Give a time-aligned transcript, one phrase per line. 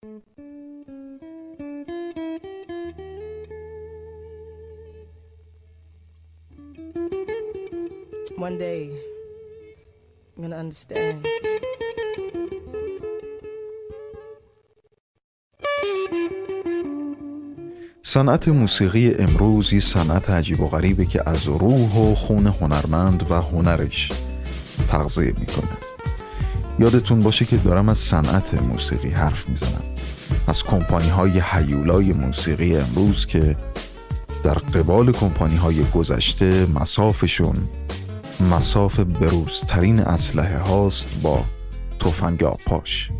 [0.00, 0.10] One
[8.58, 8.90] day,
[10.36, 11.26] I'm gonna understand.
[18.02, 23.34] صنعت موسیقی امروز یه صنعت عجیب و غریبه که از روح و خون هنرمند و
[23.34, 24.12] هنرش
[24.88, 25.78] تغذیه می‌کنه
[26.78, 29.87] یادتون باشه که دارم از صنعت موسیقی حرف می‌زنم
[30.48, 33.56] از کمپانی های حیولای موسیقی امروز که
[34.42, 37.56] در قبال کمپانی های گذشته مسافشون
[38.50, 41.44] مساف بروزترین اسلحه هاست با
[42.00, 43.10] تفنگ آپاش.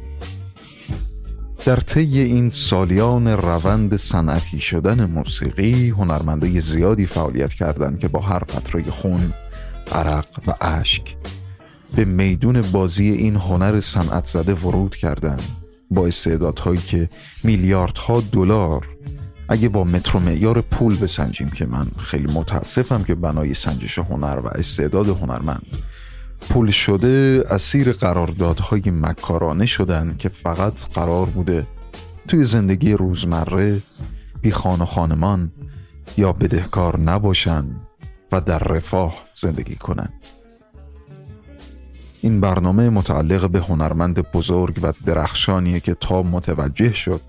[1.65, 8.39] در طی این سالیان روند صنعتی شدن موسیقی هنرمندای زیادی فعالیت کردند که با هر
[8.39, 9.33] قطره خون،
[9.93, 11.17] عرق و اشک
[11.97, 15.58] به میدون بازی این هنر صنعت زده ورود کردند.
[15.91, 17.09] با استعدادهایی که
[17.45, 18.87] میلیاردها دلار.
[19.49, 24.49] اگه با متر معیار پول بسنجیم که من خیلی متاسفم که بنای سنجش هنر و
[24.49, 25.67] استعداد هنرمند
[26.41, 31.67] پول شده اسیر قراردادهای مکارانه شدن که فقط قرار بوده
[32.29, 33.81] توی زندگی روزمره
[34.43, 35.53] بی خان و خانمان
[36.17, 37.65] یا بدهکار نباشن
[38.33, 40.09] و در رفاه زندگی کنن.
[42.23, 47.21] این برنامه متعلق به هنرمند بزرگ و درخشانیه که تا متوجه شد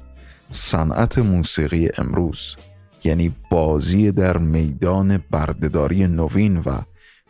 [0.49, 2.55] صنعت موسیقی امروز
[3.03, 6.81] یعنی بازی در میدان بردهداری نوین و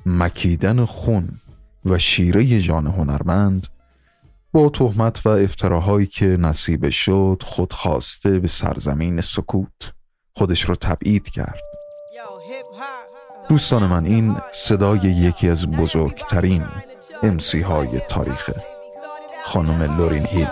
[0.05, 1.30] مکیدن خون
[1.85, 3.67] و شیره جان هنرمند
[4.52, 9.93] با تهمت و افتراهایی که نصیب شد خود خواسته به سرزمین سکوت
[10.33, 11.59] خودش رو تبعید کرد.
[13.49, 16.63] دوستان من این صدای یکی از بزرگترین
[17.23, 18.50] امسی های تاریخ.
[19.44, 20.48] خانم لورین هیل.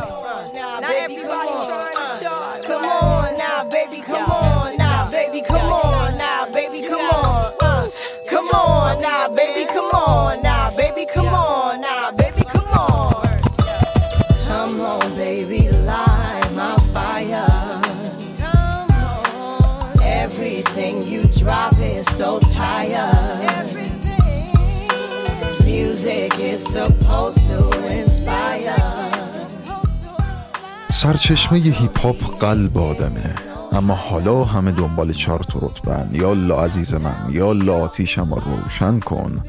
[30.97, 33.35] سرچشمه هیپ هاپ قلب آدمه.
[33.71, 38.99] اما حالا همه دنبال چارت رتبن یا لا عزیز من یا لا آتیشم رو روشن
[38.99, 39.43] کن.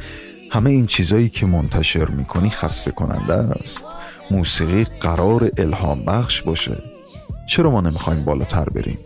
[0.50, 3.86] همه این چیزایی که منتشر می‌کنی خسته کننده است.
[4.30, 6.82] موسیقی قرار الهام بخش باشه.
[7.48, 8.98] چرا ما نمی‌خوایم بالاتر بریم؟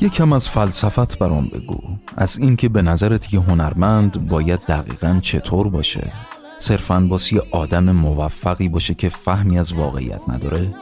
[0.00, 1.80] یکم از فلسفت برام بگو.
[2.16, 6.12] از اینکه به نظرت که هنرمند باید دقیقا چطور باشه؟
[6.58, 10.74] صرفا باسی آدم موفقی باشه که فهمی از واقعیت نداره؟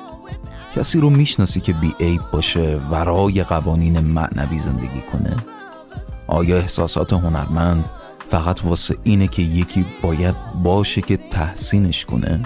[0.76, 5.36] کسی رو می‌شناسی که بی عیب باشه ورای قوانین معنوی زندگی کنه؟
[6.26, 7.84] آیا احساسات هنرمند
[8.31, 12.42] فقط واسه اینه که یکی باید باشه که تحسینش کنه؟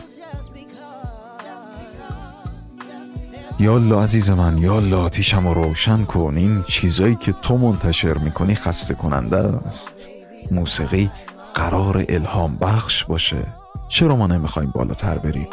[3.60, 6.34] یالا عزیز من یالا آتیشم رو روشن کن.
[6.36, 10.08] این چیزایی که تو منتشر می‌کنی خسته کننده است.
[10.50, 11.10] موسیقی
[11.54, 13.46] قرار الهام بخش باشه.
[13.88, 15.48] چرا ما نمی‌خوایم بالاتر بریم؟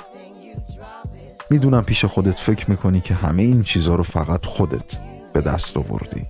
[1.52, 5.00] می‌دونم پیش خودت فکر می‌کنی که همه این چیزها رو فقط خودت
[5.34, 6.26] به دست آوردی.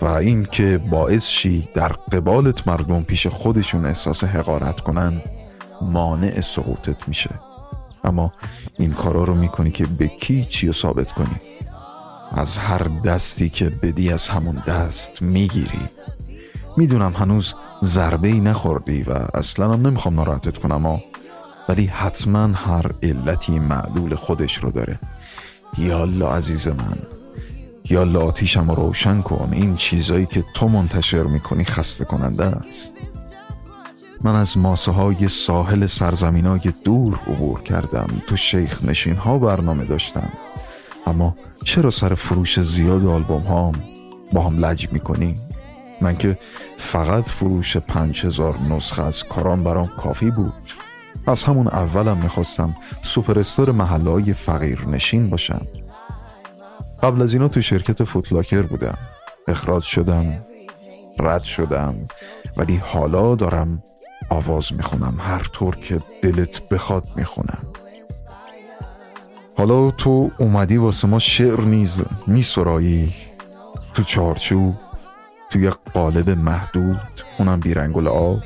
[0.00, 5.22] و این که باعث شی در قبالت مردم پیش خودشون احساس حقارت کنن
[5.82, 7.30] مانع سقوطت میشه.
[8.04, 8.32] اما
[8.78, 11.40] این کارا رو می‌کنی که به کی چی رو ثابت کنی؟
[12.32, 15.82] از هر دستی که بدی از همون دست می‌گیری.
[16.76, 17.54] می‌دونم هنوز
[17.84, 21.00] ضربه ای نخوردی و اصلا هم نمی‌خوام ناراحتت کنم
[21.68, 24.98] ولی حتما هر علتی معلول خودش رو داره.
[25.78, 26.98] یالا عزیز من
[27.90, 29.48] یالا آتیشم رو روشن کن.
[29.52, 32.94] این چیزایی که تو منتشر می‌کنی خسته کننده است.
[34.24, 38.06] من از ماسه های ساحل سرزمین های دور عبور کردم.
[38.26, 40.32] تو شیخ نشین ها برنامه داشتم.
[41.06, 43.72] اما چرا سر فروش زیاد آلبوم ها
[44.32, 45.36] با هم لج می‌کنی؟
[46.00, 46.38] من که
[46.76, 50.54] فقط فروش پنج هزار نسخه از کاران برام کافی بود.
[51.26, 55.66] از همون اولم می‌خواستم سوپرستار محله فقیر نشین باشم.
[57.02, 58.98] قبل از اینا تو شرکت فوتلاکر بودم.
[59.48, 60.44] اخراج شدم
[61.18, 61.94] رد شدم
[62.56, 63.82] ولی حالا دارم
[64.30, 67.62] آواز می‌خونم هر طور که دلت بخواد می‌خونم.
[69.58, 73.14] حالا تو اومدی واسه ما شعر نیز میسرایی.
[73.94, 74.74] تو چارچوب
[75.50, 77.00] توی قالب محدود
[77.38, 78.42] اونم بیرنگ آب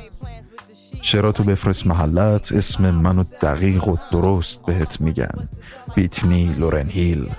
[1.01, 5.49] شراتو بفرست محلت اسم منو دقیق و درست بهت میگن.
[5.95, 7.29] بیتنی لورن هیل.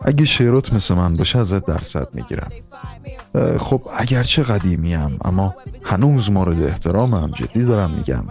[0.00, 2.48] اگه شعرات مثل من باشه ازت درصد می‌گیرم.
[3.58, 5.54] خب اگرچه قدیمیم اما
[5.84, 8.24] هنوز مورد احترامم جدی دارم میگم.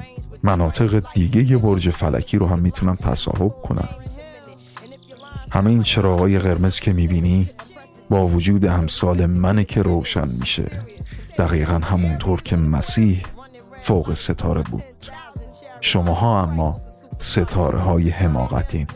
[0.44, 3.90] مناطق دیگه یه برج فلکی رو هم می‌تونم تصاحب کنم.
[5.52, 7.50] همه این چراغای قرمز که می‌بینی
[8.10, 10.72] با وجود امثال منه که روشن میشه.
[11.38, 13.24] دقیقا همونطور که مسیح
[13.88, 14.84] فوق ستاره بود.
[15.82, 16.76] شماها اما
[17.20, 18.88] ستاره های حماقتین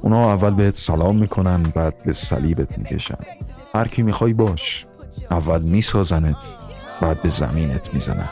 [0.00, 3.18] اونا اول بهت سلام می‌کنن بعد به صلیبت می‌کشن.
[3.74, 4.86] هر کی می‌خوای باش.
[5.30, 6.54] اول میسازنت
[7.00, 8.28] بعد به زمینت می‌زنن.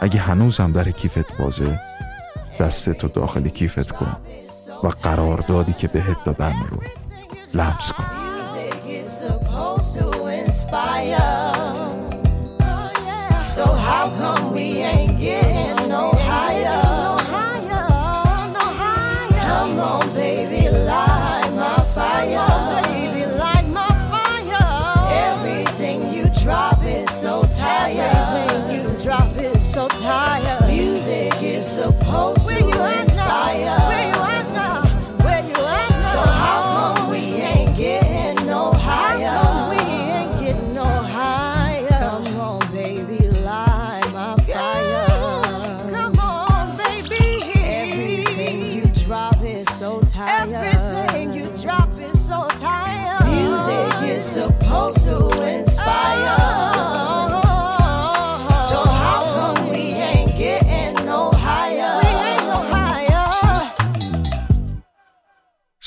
[0.00, 1.80] اگه هنوزم در کیفت بازه
[2.60, 4.16] دستتو داخل کیفت کن
[4.82, 6.78] و قراردادی که بهت دادن رو
[7.54, 8.31] لمس کن.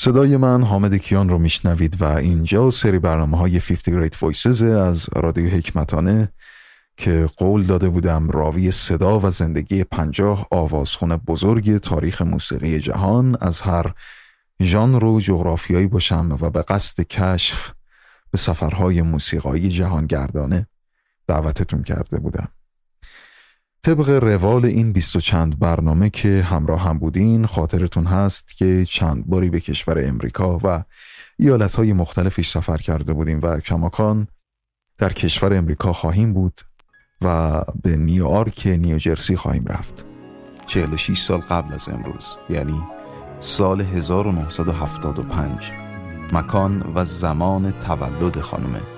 [0.06, 5.06] صدای من حامد کیان رو میشنوید و اینجا سری برنامه های 50 Great Voices از
[5.16, 6.32] رادیو حکمتانه
[6.96, 13.60] که قول داده بودم راوی صدا و زندگی پنجاه آوازخون بزرگ تاریخ موسیقی جهان از
[13.60, 13.94] هر
[14.62, 17.72] ژانر و جغرافیایی باشم و به قصد کشف
[18.30, 20.66] به سفرهای موسیقایی جهانگردانه
[21.26, 22.48] دعوتتون کرده بودم.
[23.86, 29.26] طبق روال این بیست و چند برنامه که همراه هم بودین خاطرتون هست که چند
[29.26, 30.84] باری به کشور امریکا و
[31.38, 34.26] ایالتهای مختلفش سفر کرده بودیم و کماکان
[34.98, 36.60] در کشور امریکا خواهیم بود
[37.22, 40.06] و به نیویورک نیوجرسی خواهیم رفت.
[40.66, 42.82] 46 سال قبل از امروز یعنی
[43.38, 45.72] سال 1975
[46.32, 48.95] مکان و زمان تولد خانم.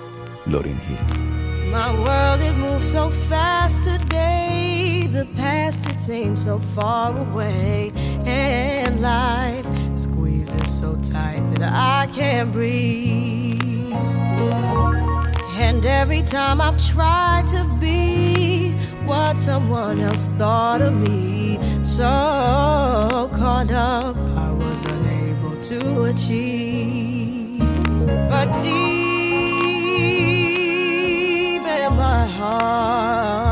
[0.48, 1.70] Lauryn Hill.
[1.70, 5.06] My world, it moves so fast today.
[5.10, 7.92] The past, it seems so far away.
[8.24, 13.92] And life squeezes so tight that I can't breathe.
[15.60, 18.72] And every time I've tried to be
[19.04, 27.58] what someone else thought of me, so caught up, I was unable to achieve.
[28.30, 29.07] But deep
[32.28, 33.47] heart,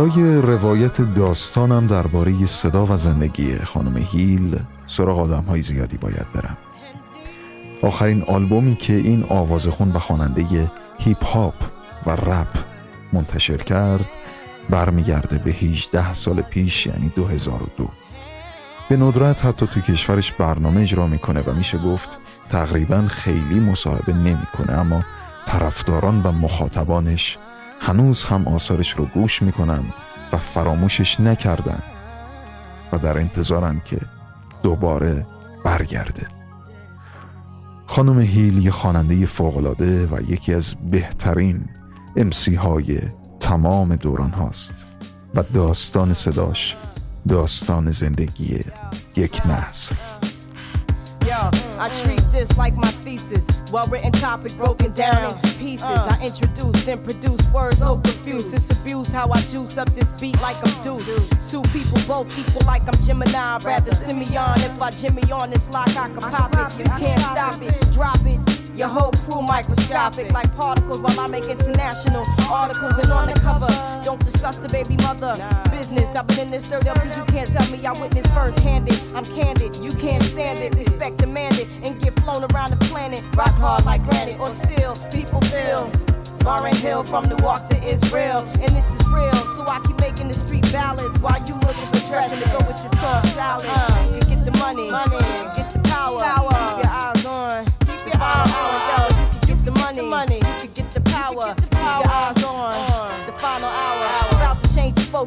[0.00, 6.56] برای روایت داستانم درباره صدا و زندگی خانم هیل سراغ آدم های زیادی باید برم.
[7.82, 11.54] آخرین آلبومی که این آوازخون و خواننده هیپ هاپ
[12.06, 12.58] و رپ
[13.12, 14.08] منتشر کرد
[14.70, 17.88] برمیگرده به 18 سال پیش یعنی 2002
[18.88, 24.72] به ندرت حتی تو کشورش برنامه اجرا می‌کنه و میشه گفت تقریبا خیلی مصاحبه نمی‌کنه
[24.72, 25.04] اما
[25.46, 27.38] طرفداران و مخاطبانش
[27.80, 29.84] هنوز هم آثارش رو گوش می‌کنن
[30.32, 31.82] و فراموشش نکردن
[32.92, 33.98] و در انتظارن که
[34.62, 35.26] دوباره
[35.64, 36.26] برگرده.
[37.86, 41.68] خانم هیل یه خواننده فوقالعاده و یکی از بهترین
[42.16, 43.00] امسی های
[43.40, 44.86] تمام دوران هاست
[45.34, 46.76] و داستان صداش
[47.28, 48.60] داستان زندگی
[49.16, 49.94] یک نسل.
[51.78, 53.46] I treat this like my thesis.
[53.72, 55.82] Well written topic broken down into pieces.
[55.82, 56.08] Uh.
[56.18, 58.52] I introduce, then produce words so profuse.
[58.52, 61.50] It's abuse how I juice up this beat like I'm Deuce.
[61.50, 63.58] Two people both equal like I'm Gemini.
[63.64, 64.58] Rather Simeon.
[64.58, 66.78] If I Jimmy on this lock, I can pop it.
[66.78, 68.59] You can't stop it, drop it.
[68.80, 73.68] Your whole crew microscopic like particles while I make international articles and on the cover.
[74.02, 75.34] Don't discuss the baby mother
[75.70, 76.16] business.
[76.16, 78.98] I've been in this third LP, you can't tell me I witnessed first handed.
[79.14, 80.74] I'm candid, you can't stand it.
[80.76, 83.22] Respect demanded and get flown around the planet.
[83.36, 85.92] Rock hard like granite or still, people feel.
[86.42, 89.34] Lauren Hill from Newark to Israel, and this is real.
[89.56, 92.80] So I keep making the street ballads while you looking for dressing to go with
[92.80, 93.66] your tossed salad.
[93.68, 94.08] Uh.
[94.14, 95.20] You can get the money, money,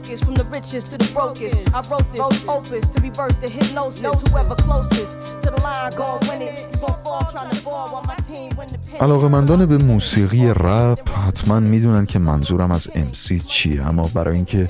[0.04, 1.56] focus from the richest to the brokest.
[1.74, 4.02] I wrote this opus to reverse the hypnosis.
[4.02, 6.60] Whoever closest to the line gon' win it.
[6.60, 9.00] You gon' fall trying to ball while my team win the pin.
[9.02, 14.68] علاقمندان به موسیقی رپ حتما می‌دونن که منظورم از MC چیه اما برای اینکه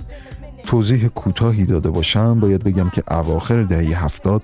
[0.63, 4.43] توضیح کوتاهی داده باشم باید بگم که اواخر دهه هفتاد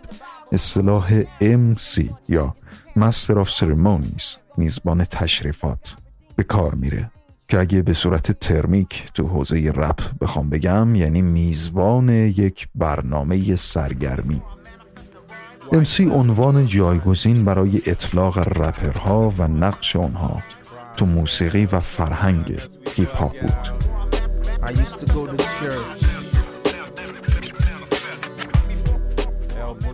[0.52, 2.56] اصطلاح MC یا
[3.00, 5.96] Master of Ceremonies میزبان تشریفات
[6.36, 7.12] به کار میره
[7.50, 14.42] که اگه به صورت ترمیک تو حوزه رپ بخوام بگم یعنی میزبان یک برنامه سرگرمی.
[15.72, 20.44] MC عنوان جایگزین برای اطلاق رپرها و نقش آنها
[20.98, 22.60] تو موسیقی و فرهنگ
[22.96, 23.80] هیپ بود.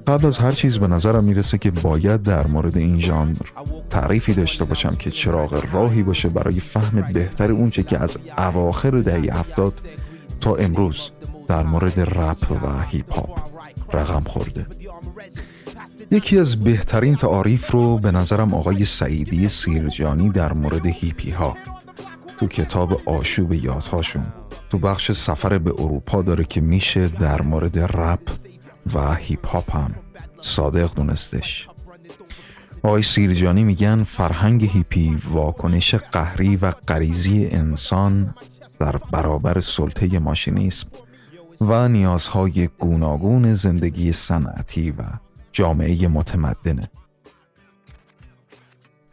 [0.07, 3.35] قبل از هر چیز به نظرم می‌رسه که باید در مورد این ژانر
[3.89, 9.39] تعریفی داشته باشم که چراغ راهی باشه برای فهم بهتر اونچه که از اواخر دهه
[9.39, 9.73] هفتاد
[10.41, 11.11] تا امروز
[11.47, 13.39] در مورد رپ و هیپ هاپ
[13.93, 14.65] رقم خورده.
[16.11, 21.57] یکی از بهترین تعاریف رو به نظرم آقای سعیدی سیرجانی در مورد هیپی ها.
[22.37, 24.25] تو کتاب آشوب یادهاشون
[24.69, 28.19] تو بخش سفر به اروپا داره که میشه در مورد رپ
[28.93, 29.95] و هیپ هاپ هم.
[30.41, 31.67] صادق دونستش.
[32.83, 38.35] آقای سیرجانی میگن فرهنگ هیپی واکنش قهری و غریزی انسان
[38.79, 40.87] در برابر سلطه ماشینیسم
[41.61, 45.03] و نیازهای گوناگون زندگی صنعتی و
[45.51, 46.89] جامعه متمدنه.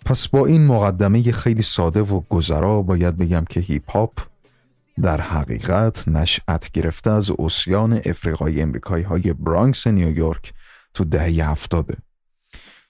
[0.05, 4.13] پس با این مقدمه خیلی ساده و گذرا باید بگم که هیپ هاپ
[5.03, 10.53] در حقیقت نشأت گرفته از اوسیان افریقای امریکایی های برانکس نیویورک
[10.95, 11.97] تو دهه هفتاده.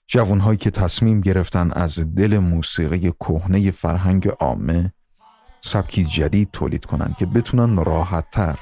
[0.06, 4.92] جوانهایی که تصمیم گرفتن از دل موسیقی کهنه فرهنگ عامه
[5.60, 8.58] سبکی جدید تولید کنن که بتونن راحت تر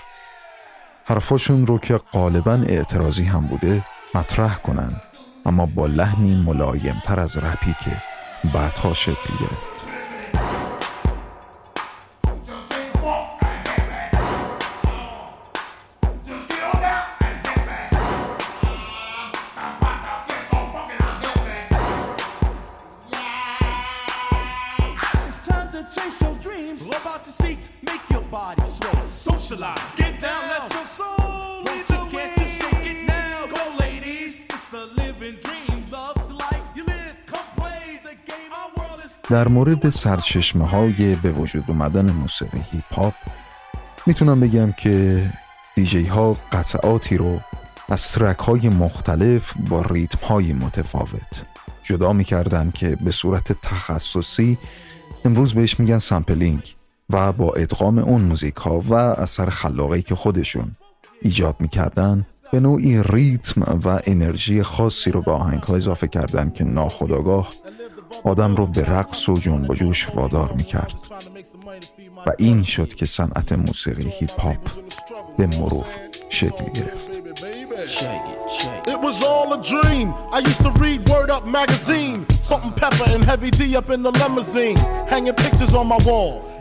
[1.04, 5.00] حرفاشون رو که غالبا اعتراضی هم بوده مطرح کنن
[5.46, 8.02] اما با لحنی ملایمتر از رپی که
[8.54, 9.99] بعدها شکل گرفت.
[39.70, 43.14] مورد سرچشمه های به وجود اومدن موسیقی هیپ هاپ
[44.06, 45.26] می‌تونم بگم که
[45.74, 47.40] دیجی ها قطعاتی رو
[47.88, 51.44] از ترک های مختلف با ریتم های متفاوت
[51.82, 54.58] جدا می‌کردن که به صورت تخصصی
[55.24, 56.74] امروز بهش میگن sampling
[57.10, 60.72] و با ادغام اون موزیک ها و اثر خلاقی که خودشون
[61.22, 66.64] ایجاد می‌کردن به نوعی ریتم و انرژی خاصی رو به آهنگ ها اضافه کردن که
[66.64, 67.48] ناخودآگاه
[68.24, 70.94] آدم رو به رقص و جنب و جوش وادار می‌کرد
[72.26, 74.70] و این شد که صنعت موسیقی هیپ هاپ
[75.36, 75.84] به مرور
[76.30, 77.20] شکل گرفت
[78.94, 80.12] It was all a dream.
[80.36, 82.28] I used to read Word Up magazine.
[82.42, 84.76] Salt and pepper and heavy D up in the limousine.
[85.08, 86.44] Hanging pictures on my wall.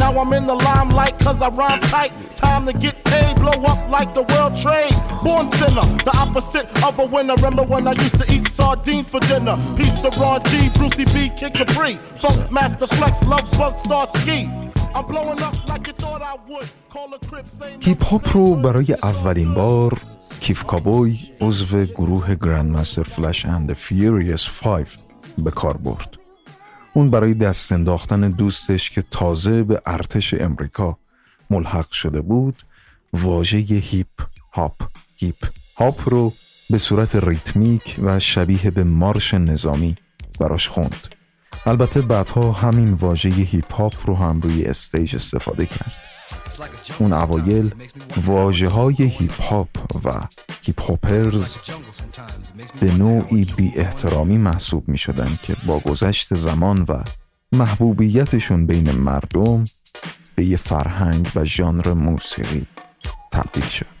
[0.00, 2.12] Now I'm in the limelight cause I rhyme tight.
[2.34, 4.94] Time to get paid, blow up like the world trade.
[5.24, 7.34] Born sinner, the opposite of a winner.
[7.36, 9.56] Remember when I used to eat sardines for dinner?
[9.76, 11.94] Peace to Ron G, Brucey B, Kid Capri.
[12.22, 14.48] Funk Master Flex, Love Bug, Star Ski.
[14.94, 16.68] I'm blowing up like you thought I would.
[16.90, 20.00] Call a crib, same هیپ هاپ رو برای اولین بار
[20.40, 24.86] کیف کابوی عضو گروه گرندمستر فلش اند فیوریس 5
[25.38, 26.19] به کار برد
[26.93, 30.97] اون برای دست انداختن دوستش که تازه به ارتش امریکا
[31.49, 32.63] ملحق شده بود
[33.13, 34.07] واژه هیپ
[34.53, 34.81] هاپ
[35.15, 36.33] هیپ هاپ رو
[36.69, 39.95] به صورت ریتمیک و شبیه به مارش نظامی
[40.39, 41.07] براش خوند.
[41.65, 45.91] البته بعدها همین واژه هیپ هاپ رو هم روی stage استفاده کرد.
[46.99, 47.75] اون اوایل
[48.25, 50.27] واجه های هیپ هاپ و
[50.63, 51.55] هیپ هاپرز
[52.79, 57.03] به نوعی بی احترامی محسوب می شدن که با گذشت زمان و
[57.51, 59.65] محبوبیتشون بین مردم
[60.35, 62.65] به یه فرهنگ و ژانر موسیقی
[63.31, 64.00] تبدیل شد.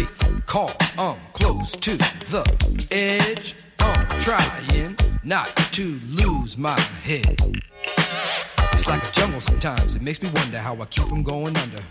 [0.45, 1.91] call, I'm close to
[2.33, 2.43] the
[2.91, 3.55] edge.
[3.79, 5.85] I'm trying not to
[6.21, 7.37] lose my head.
[8.73, 11.83] It's like a jungle sometimes, it makes me wonder how I keep from going under.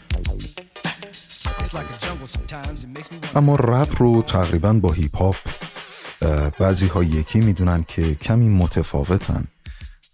[2.87, 3.01] Me.
[3.35, 5.37] اما رپ رو تقریبا با هیپ هاپ
[6.59, 9.45] بعضی ها یکی می‌دونن که کمی متفاوتن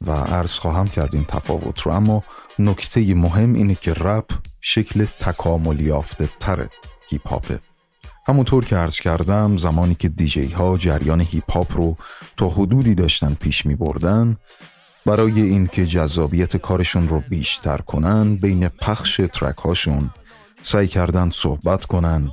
[0.01, 2.23] و عرض خواهم کرد این تفاوت رو اما
[2.59, 6.69] نکته مهم اینه که رپ شکل تکامل یافته تر
[7.09, 7.61] هیپ هاپه
[8.29, 11.97] همونطور که عرض کردم زمانی که دیجی ها جریان هیپ هاپ رو
[12.37, 14.37] تا حدودی داشتن پیش می بردن
[15.07, 20.11] برای اینکه جذابیت کارشون رو بیشتر کنن بین پخش ترک هاشون
[20.63, 22.31] سعی کردن صحبت کنن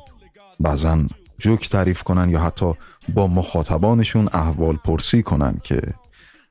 [0.60, 1.06] بعضا
[1.38, 2.72] جوک تعریف کنن یا حتی
[3.14, 5.82] با مخاطبانشون احوال پرسی کنن که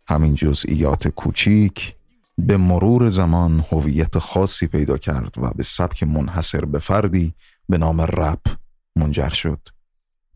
[0.07, 1.95] همین جزئیات کوچیک
[2.39, 7.35] به مرور زمان هویت خاصی پیدا کرد و به سبک منحصر به فردی
[7.69, 8.62] به نام رپ
[8.97, 9.69] منجر شد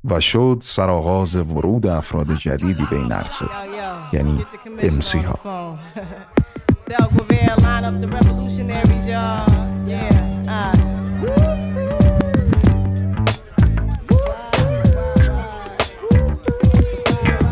[0.05, 3.47] و شد سرآغاز ورود افراد جدیدی به این عرصه
[4.13, 4.47] یعنی
[4.83, 5.79] امسی ها
[6.89, 9.45] Tell Guevara, line up the revolutionaries, y'all.
[9.89, 10.55] Yeah.
[10.57, 10.97] Uh.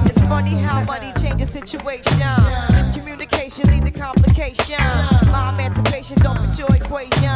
[0.06, 2.20] It's funny how money changes situation.
[2.78, 4.78] Miscommunication lead to complication.
[5.32, 7.28] My emancipation don't fit your equation.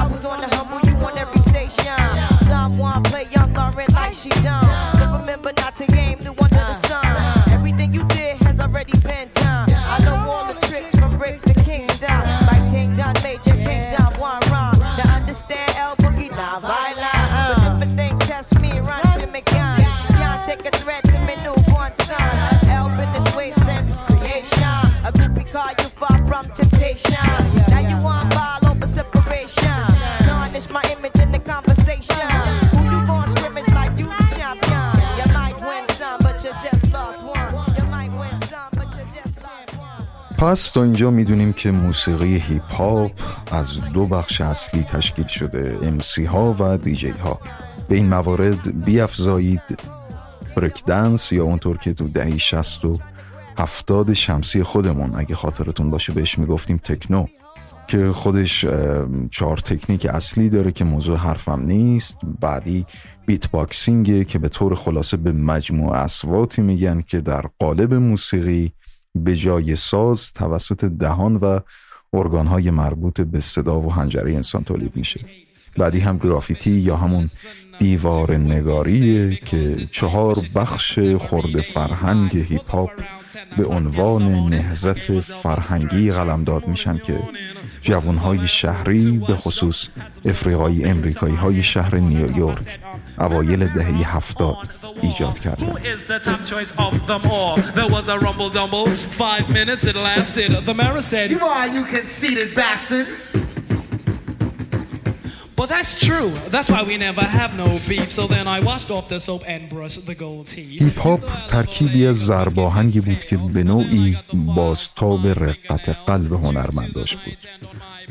[0.00, 2.37] I was on the humble, you on every station.
[2.48, 4.64] Someone play young Lauren like she done.
[4.94, 7.04] But remember not to game new under the sun.
[7.52, 9.68] Everything you did has already been done.
[9.70, 12.20] I know all the tricks from bricks to Kingston.
[12.48, 14.78] Like Ting Done Major, King Kingdom, one run.
[14.96, 17.80] Now understand El Boogie, not violent.
[17.80, 19.80] But if a thing test me, run to me gun.
[20.16, 22.32] Can't take a threat to me newborn son.
[22.64, 24.62] Help in this way since creation.
[25.04, 27.37] A groupie call you far from temptation.
[40.38, 43.12] پس تا اینجا می‌دونیم که موسیقی هیپ هاپ
[43.50, 47.38] از دو بخش اصلی تشکیل شده امسی ها و دیجی ها
[47.88, 49.80] به این موارد بیافزایید
[50.56, 52.98] بریک دنس یا اونطور که تو دهی 60 و
[53.58, 55.12] هفتاد شمسی خودمون.
[55.16, 57.26] اگه خاطرتون باشه بهش می‌گفتیم تکنو
[57.88, 58.66] که خودش
[59.30, 62.18] چهار تکنیک اصلی داره که موضوع حرفم نیست.
[62.40, 62.86] بعدی
[63.26, 68.72] بیت باکسینگه که به طور خلاصه به مجموع اصواتی میگن که در قالب موسیقی
[69.14, 71.60] به جای ساز توسط دهان و
[72.12, 75.20] ارگانهای مربوط به صدا و هنجره انسان تولید میشه.
[75.78, 77.28] بعدی هم گرافیتی یا همون
[77.78, 82.90] دیوار نگاریه که چهار بخش خورد فرهنگ هیپ هاپ
[83.56, 87.22] به عنوان نهزت فرهنگی قلمداد میشن که
[87.80, 89.88] جوانهای شهری به خصوص
[90.24, 92.78] افریقایی امریکایی های شهر نیویورک
[93.20, 94.56] اوایل دهه هفتاد
[95.02, 95.58] ایجاد کرد.
[105.60, 106.30] But that's true.
[106.54, 107.26] That's why we the
[110.80, 117.38] هیپ هاپ ترکیبی از ضرباهنگی بود که به نوعی بازتاب رقت قلب هنرمنداش بود.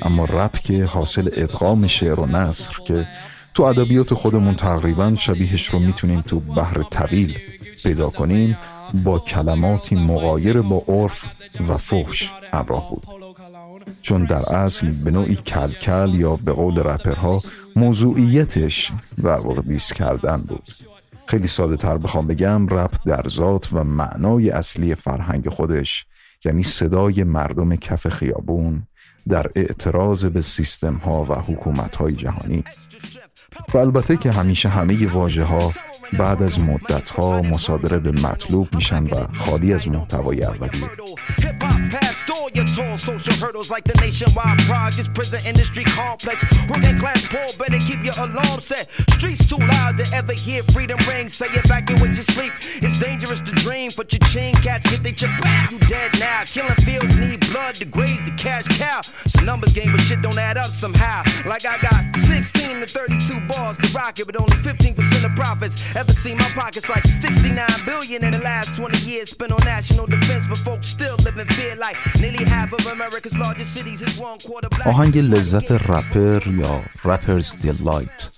[0.02, 3.08] اما رپ که حاصل ادغام شعر و نصر که
[3.58, 7.39] تو ادبیات خودمون تقریبا شبیهش رو می‌تونیم تو بحر طویل
[7.84, 8.58] پیدا کنیم
[9.04, 11.26] با کلماتی مغایر با عرف
[11.67, 13.08] و فحش همراه بود.
[14.02, 17.41] چون در اصل به نوعی کلکل یا به قول رپرها
[17.76, 18.91] موضوعیتش
[19.24, 20.72] در واقع دیس کردن بود.
[21.28, 26.06] خیلی ساده تر بخوام بگم رپ در ذات و معنای اصلی فرهنگ خودش
[26.46, 28.88] یعنی صدای مردم کف خیابون
[29.28, 32.63] در اعتراض به سیستم ها و حکومت های جهانی.
[33.74, 35.74] و البته که همیشه همه واژه ها
[36.20, 40.88] بعد از مدت ها مصادره به مطلوب میشن و خالی از محتوای اولیه.
[42.30, 46.44] All your tall social hurdles like the nationwide projects, prison industry complex.
[46.70, 48.90] Working class poor, better keep your alarm set.
[49.12, 51.30] Streets too loud to ever hear freedom ring.
[51.30, 52.54] Say it back in with your sleep.
[52.76, 55.72] It's dangerous to dream, but your chin cats get they chip back.
[55.72, 56.44] You dead now.
[56.44, 59.02] Killing fields need blood to graze the cash cow.
[59.26, 61.24] It's a numbers game, but shit don't add up somehow.
[61.46, 65.82] Like I got 16 to 32 bars to rock it, but only 15% of profits.
[65.96, 70.06] Ever see my pockets like 69 billion in the last 20 years spent on national
[70.06, 74.14] defense, but folks still live in fear like nearly half of America's largest cities is
[74.30, 74.88] one quarter black.
[74.88, 78.30] آهنگ لذت رپر یا Rapper's Delight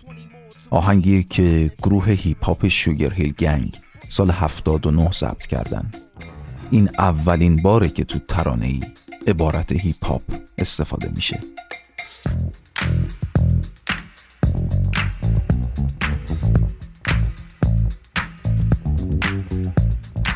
[0.69, 5.91] آهنگی که گروه هیپ هاپ Sugarhill Gang سال 79 ضبط کردن.
[6.71, 8.81] این اولین باره که تو ترانه ای
[9.27, 10.21] عبارت هیپ هاپ
[10.57, 11.39] استفاده میشه.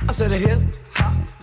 [0.10, 0.62] I said the hip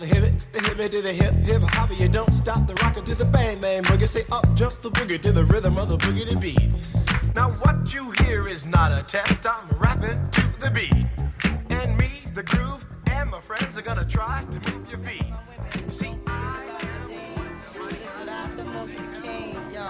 [0.01, 1.91] the hip it, the hip it to the hip hip hop.
[1.97, 4.09] You don't stop the rocker to the bang bang boogie.
[4.09, 6.71] Say up jump the boogie to the rhythm of the boogie to beat.
[7.35, 9.45] Now what you hear is not a test.
[9.45, 11.05] I'm rapping to the beat,
[11.69, 15.23] and me, the groove, and my friends are gonna try to move your feet.
[15.85, 16.79] You see, I
[17.89, 19.85] This is not the most king, yo.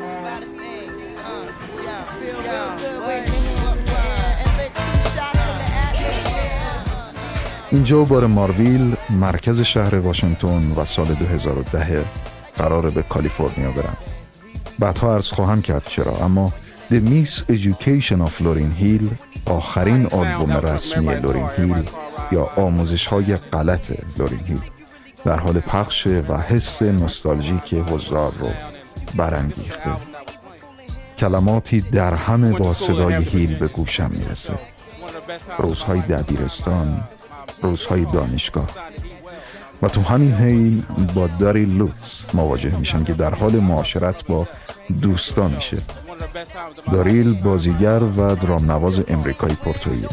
[0.00, 0.90] It's about a thing.
[1.16, 1.52] Uh,
[1.86, 3.06] yo, feel real good.
[3.06, 3.71] Wave
[7.72, 12.04] اینجا بار مارویل مرکز شهر واشنگتن و سال 2010
[12.56, 13.96] قراره به کالیفرنیا برم.
[14.78, 16.52] بعدها عرض خواهم کرد چرا اما
[16.90, 19.10] The Miss Education of لورین هیل
[19.46, 21.88] آخرین آلبوم رسمی لورین هیل
[22.32, 24.60] یا آموزش های غلط لورین هیل
[25.24, 28.50] در حال پخش و حس نوستالژیک حضار رو
[29.16, 29.90] برانگیخته.
[31.18, 34.54] کلماتی در همه با صدای هیل به گوشم می‌رسه.
[35.58, 37.04] روزهای دبیرستان
[37.62, 38.70] روزهای دانشگاه.
[39.82, 44.46] و تو همین حین با داری لوتس مواجه میشن که در حال معاشرت با
[45.02, 45.78] دوستانشه
[46.92, 50.06] داریل بازیگر و درامنواز امریکایی پورتویی.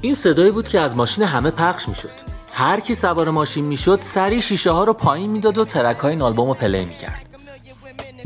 [0.00, 2.10] این صدایی بود که از ماشین همه پخش می‌شد.
[2.52, 6.22] هر کی سوار ماشین می‌شد سری شیشه ها رو پایین می‌داد و ترک های این
[6.22, 7.26] آلبوم رو پلی می‌کرد.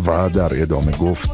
[0.06, 1.30] و در ادامه گفت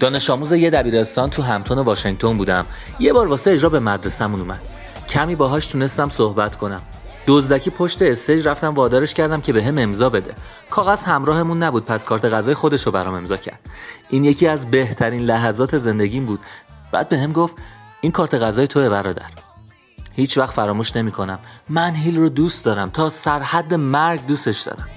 [0.00, 2.66] دانش آموز یه دبیرستان تو همتون واشنگتن بودم.
[2.98, 4.60] یه بار واسه اجرا به مدرسه‌مون اومد.
[5.08, 6.82] کمی باهاش تونستم صحبت کنم.
[7.26, 10.34] دزدکی پشت استیج رفتم وادارش کردم که به هم امضا بده.
[10.70, 13.60] کاغذ همراهمون نبود پس کارت غذای خودش رو برام امضا کرد.
[14.08, 16.40] این یکی از بهترین لحظات زندگیم بود.
[16.92, 17.56] بعد به هم گفت
[18.00, 19.30] این کارت غذای توه برادر.
[20.12, 22.90] هیچ وقت فراموش نمی کنم من هیل رو دوست دارم.
[22.90, 24.88] تا سرحد مرگ دوستش دارم.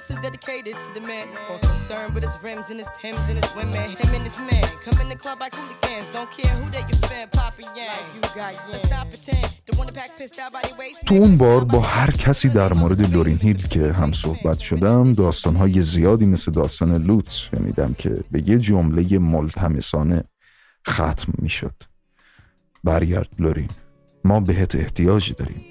[0.00, 3.24] Second verse is dedicated to the man more concerned with his rims and his Timbs
[3.30, 3.86] and his women.
[4.02, 6.08] Him and his man come in the club like hooligans.
[6.16, 8.04] Don't care who they your fan, Papa Yang.
[8.14, 11.04] You got Let's not pretend the one that pack pissed out by your waist.
[11.06, 15.82] تو اون بار با هر کسی در مورد لورین هیل که هم صحبت شدم داستانهای
[15.82, 20.24] زیادی مثل داستان لوتس شنیدم که به یه جمله ملتمسانه
[20.88, 21.74] ختم می‌شد
[22.84, 23.68] برگرد لورین
[24.24, 25.64] ما بهت احتیاجی داریم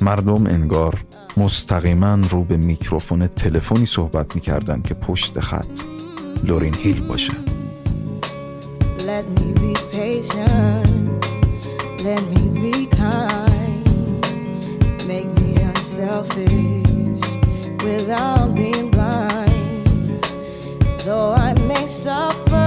[0.00, 1.04] مردم انگار
[1.36, 5.80] مستقیما رو به میکروفون تلفنی صحبت می‌کردن که پشت خط
[6.44, 7.32] لورین هیل باشه
[9.06, 11.22] Let me be patient.
[12.08, 14.22] Let me be kind.
[15.12, 17.22] Make me unselfish
[17.86, 20.22] without being blind.
[21.04, 22.63] Though I may suffer,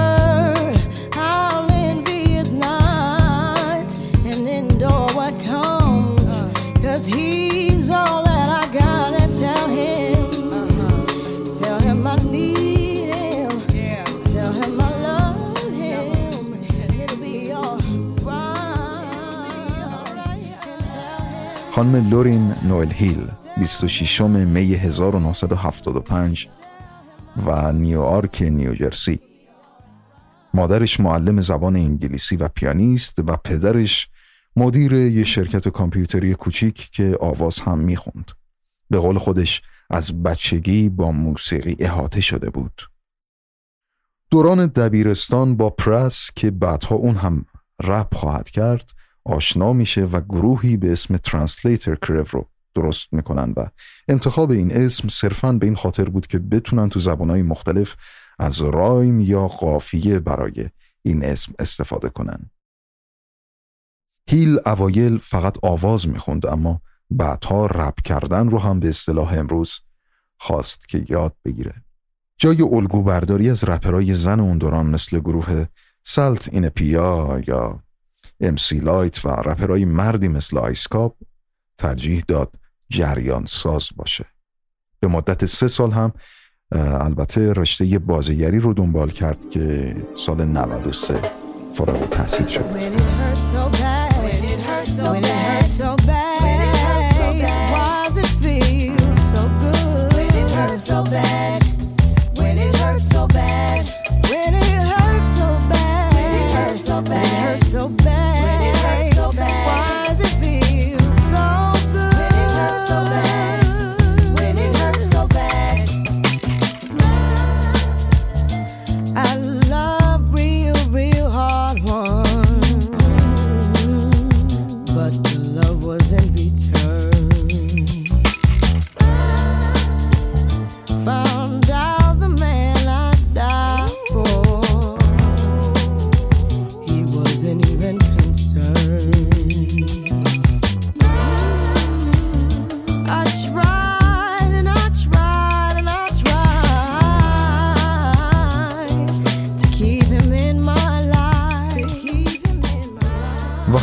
[21.78, 26.50] خانم لورین نوئل هیل 26 می 1975
[27.46, 29.20] و نیویورک نیوجرسی
[30.54, 34.10] مادرش معلم زبان انگلیسی و پیانیست و پدرش
[34.56, 38.32] مدیر یه شرکت کامپیوتری کوچیک که آواز هم می‌خوند.
[38.90, 42.82] به قول خودش از بچگی با موسیقی احاطه شده بود.
[44.32, 47.46] دوران دبیرستان با پرس که بعدها اون هم
[47.84, 48.92] رپ خواهد کرد
[49.28, 53.68] آشنا میشه و گروهی به اسم ترانسلیتر کرو رو درست می‌کنن و
[54.08, 57.96] انتخاب این اسم صرفا به این خاطر بود که بتونن تو زبانهای مختلف
[58.40, 60.70] از رایم یا قافیه برای
[61.02, 62.50] این اسم استفاده کنن.
[64.30, 69.74] هیل اوایل فقط آواز می‌خوند اما بعدها رپ کردن رو هم به اصطلاح امروز
[70.38, 71.74] خواست که یاد بگیره.
[72.38, 75.66] جای الگو برداری از رپرای زن اون دوران مثل گروه
[76.04, 77.80] Salt-N-Pepa یا
[78.42, 81.16] MC Lyte و رپرای مردی مثل Ice Cube
[81.78, 82.52] ترجیح داد
[82.90, 84.26] جریان ساز باشه.
[85.00, 86.12] به مدت سه سال هم
[86.72, 91.22] البته رشته بازیگری رو دنبال کرد که سال 93
[91.74, 92.66] فارغ التحصیل شد.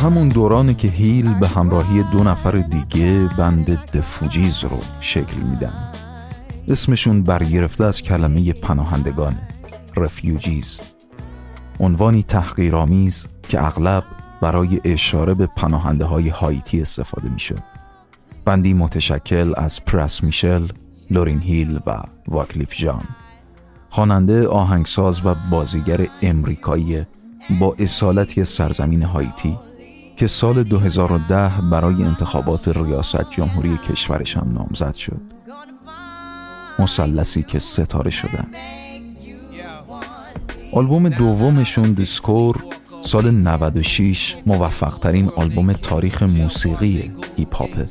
[0.05, 5.93] همون دورانی که هیل به همراهی دو نفر دیگه بند دفوجیز رو شکل میدن.
[6.69, 9.39] اسمشون برگرفته از کلمه پناهندگان
[9.97, 10.81] رفیوجیز.
[11.81, 14.05] عنوانی تحقیرآمیز که اغلب
[14.41, 17.63] برای اشاره به پناهنده های هایتی استفاده می‌شد.
[18.45, 20.67] بندی متشکل از پرس میشل،
[21.11, 23.05] لورین هیل و واکلیف جان.
[23.91, 27.07] خواننده آهنگساز و بازیگر امریکایی
[27.61, 29.59] با اصالتی سرزمین هایتی
[30.17, 35.21] که سال 2010 برای انتخابات ریاست جمهوری کشورش هم نامزد شد.
[36.79, 38.47] مثلثی که ستاره شدن.
[40.73, 42.65] آلبوم دومشون The Score
[43.03, 47.85] سال 96 موفق ترین آلبوم تاریخ موسیقی هیپ هاپه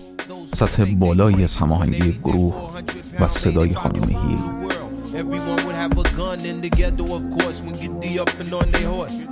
[0.46, 2.56] سطح بالایی از هماهنگی گروه
[3.20, 4.40] و صدای خانم هیل.
[6.34, 9.28] Gun in the ghetto, of course, when get the up and on their horse.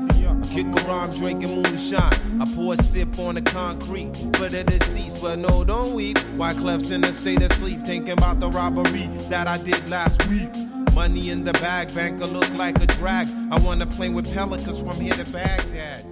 [0.53, 2.13] Kick around drinking moonshine.
[2.39, 6.19] I pour a sip on the concrete for the deceased, but no, don't weep.
[6.37, 10.27] Why Clef's in a state of sleep, thinking about the robbery that I did last
[10.29, 10.51] week.
[10.93, 13.25] Money in the bag, banker look like a drag.
[13.51, 16.05] I wanna play with pelicans from here to Baghdad.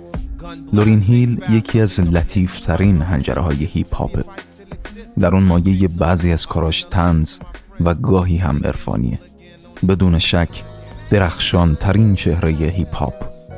[0.74, 4.24] لورین هیل یکی از لطیفترین هنجره های هیپ هاپه
[5.20, 7.40] در اون مایه بعضی از کاراش تنز
[7.82, 9.20] و گاهی هم عرفانیه
[9.88, 10.64] بدون شک
[11.10, 13.14] درخشان ترین چهره هیپ هاپ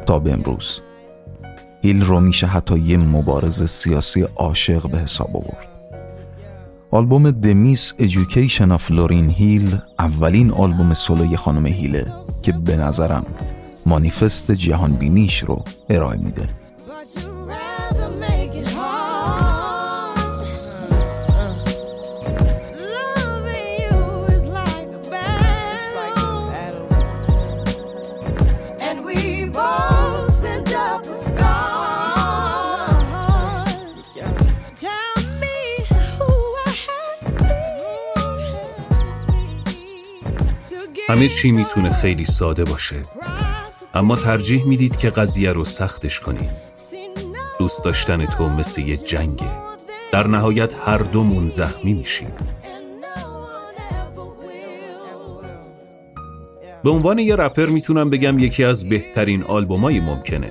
[0.06, 0.80] تا به امروز.
[1.84, 5.68] هیل رو میشه حتی یه مبارز سیاسی عاشق به حساب آورد.
[6.92, 13.26] آلبوم دمیس Education of لورین هیل اولین آلبوم سولوی خانم هیله که به نظرم
[13.86, 16.61] مانیفست جهان بینیش رو ارائه میده.
[41.12, 42.95] همه چی می‌تونه خیلی ساده باشه.
[43.93, 46.50] اما ترجیح می‌دید که قضیه رو سختش کنید
[47.60, 49.52] دوست داشتن تو مثل یه جنگه.
[50.13, 52.34] در نهایت هر دومون زخمی میشیم.
[56.84, 60.50] به عنوان یه رپر می‌تونم بگم یکی از بهترین آلبومای ممکنه.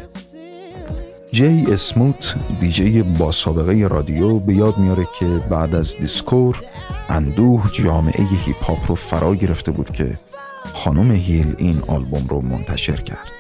[1.32, 6.62] جی اسموت دیجی با سابقه رادیو به یاد میاره که بعد از دیسکور
[7.08, 10.18] اندوه جامعه هیپ هاپ رو فرا گرفته بود که
[10.74, 13.32] خانم هیل این آلبوم رو منتشر کرد.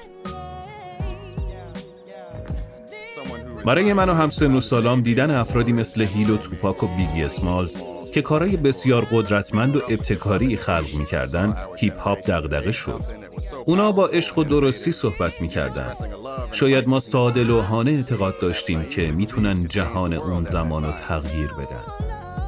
[3.64, 7.76] برای من و همسن و سالام دیدن افرادی مثل هیل و توپاک و بیگی اسمالز
[8.14, 13.00] که کارهای بسیار قدرتمند و ابتکاری خلق می‌کردن هیپ هاپ دغدغه شد.
[13.64, 15.94] اونا با عشق و درستی صحبت می‌کردن.
[16.52, 21.84] شاید ما ساده لوحانه اعتقاد داشتیم که می‌تونن جهان اون زمان رو تغییر بدن.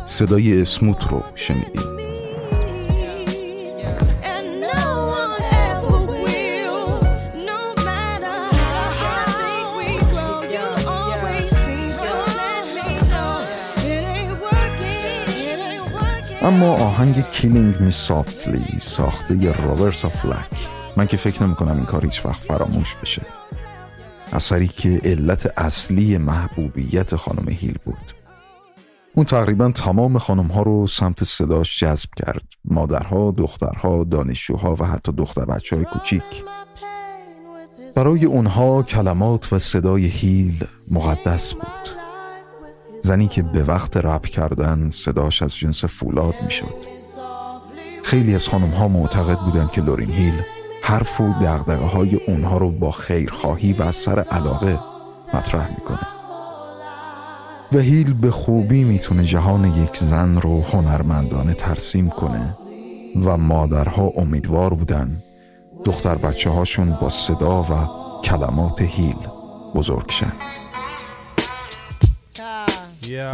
[0.06, 2.01] صدای اسموت رو شنیدیم.
[16.44, 22.04] اما آهنگ Killing Me Softly ساخته رابرت فلک من که فکر نمی کنم این کار
[22.04, 23.22] هیچ وقت فراموش بشه.
[24.32, 28.14] اثری که علت اصلی محبوبیت خانم هیل بود.
[29.14, 32.42] اون تقریبا تمام خانم ها رو سمت صداش جذب کرد.
[32.64, 36.44] مادرها، دخترها، دانشجوها و حتی دختر بچه های کوچیک.
[37.96, 42.01] برای اونها کلمات و صدای هیل مقدس بود.
[43.02, 46.74] زنی که به وقت رپ کردن صداش از جنس فولاد می‌شد.
[48.02, 50.42] خیلی از خانم ها معتقد بودند که لورین هیل
[50.82, 54.78] حرف و دقدقه های اونها رو با خیرخواهی و از سر علاقه
[55.34, 56.08] مطرح می‌کنه.
[57.72, 62.56] و هیل به خوبی می‌تونه جهان یک زن رو هنرمندانه ترسیم کنه
[63.24, 65.22] و مادرها امیدوار بودن
[65.84, 67.74] دختر بچه هاشون با صدا و
[68.24, 69.16] کلمات هیل
[69.74, 70.32] بزرگ شن.
[73.04, 73.32] Yo,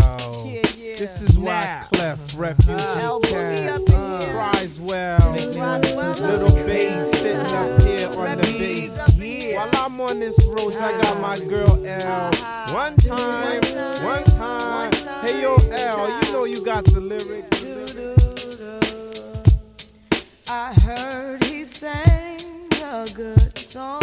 [0.96, 5.32] this is why Clef Refugee uh, Camp uh, cries well.
[5.32, 9.54] Little bass sitting up uh, here on the bass.
[9.54, 11.48] While I'm on this road, I got my uh-huh.
[11.48, 12.28] girl L.
[12.32, 12.74] Uh-huh.
[12.74, 13.62] One time,
[14.02, 14.92] one time.
[15.26, 17.62] Hey yo, L, you know you got the lyrics.
[20.48, 22.40] I heard he sang
[22.82, 24.00] a good song.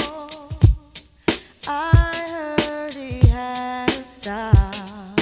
[1.67, 5.14] I heard he had style.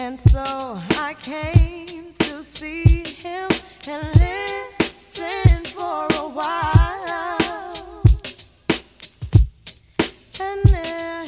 [0.00, 3.48] And so I came to see him
[3.88, 8.02] and listen for a while.
[10.40, 11.27] And there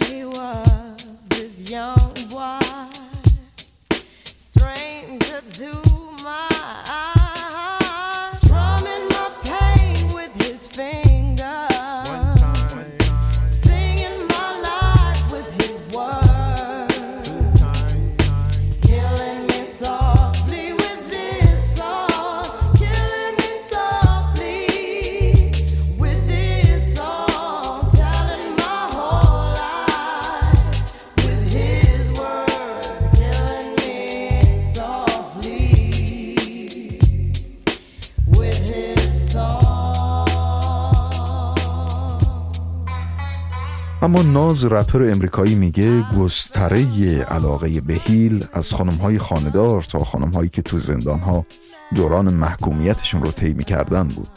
[44.50, 50.78] ناز رپر امریکایی میگه گستره علاقه به هیل از خانمهای خاندار تا خانمهایی که تو
[50.78, 51.46] زندانها
[51.94, 54.28] دوران محکومیتشون رو طی کردن بود.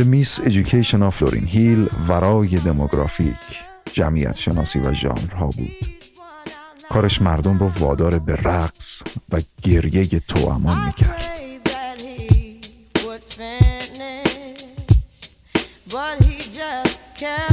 [0.00, 3.36] The Miss Education of Lauryn Hill ورای دموگرافیک
[3.92, 5.86] جمعیت شناسی و ژانرها بود.
[6.90, 11.32] کارش مردم رو وادار به رقص و گریه توامان می‌کرد.
[15.94, 17.51] But he just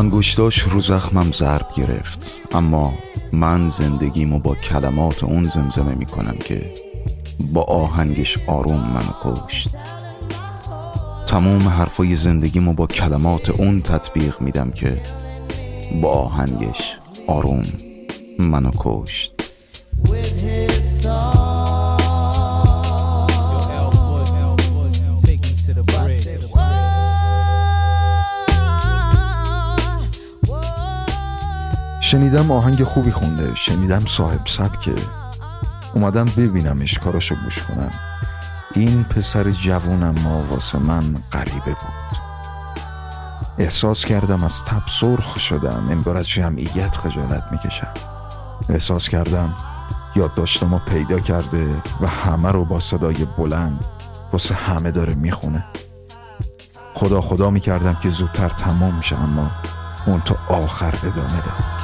[0.00, 2.32] انگشتاش رو زخمم ضرب گرفت.
[2.52, 2.94] اما
[3.32, 6.72] من زندگیمو با کلمات اون زمزمه می‌کنم که
[7.52, 9.68] با آهنگش آروم منو کشت.
[11.26, 15.02] تمام حرفای زندگیمو با کلمات اون تطبیق میدم که
[16.02, 17.62] با آهنگش آروم
[18.38, 19.39] منو کشت.
[32.10, 33.54] شنیدم آهنگ خوبی خونده.
[33.54, 34.94] شنیدم صاحب سبکه.
[35.94, 37.90] اومدم ببینمش کاراشو گوش کنم.
[38.74, 42.18] این پسر جوونم ما واسه من غریبه بود.
[43.58, 45.88] احساس کردم از تب سرخ شدم.
[45.90, 47.94] انگار از جمعیت خجالت می‌کشم.
[48.68, 49.54] احساس کردم
[50.16, 53.84] یادداشتمو پیدا کرده و همه رو با صدای بلند
[54.32, 55.64] واسه همه داره می‌خونه.
[56.94, 59.50] خدا خدا می‌کردم که زودتر تمام شه اما
[60.06, 61.79] اون تا آخر ادامه داد.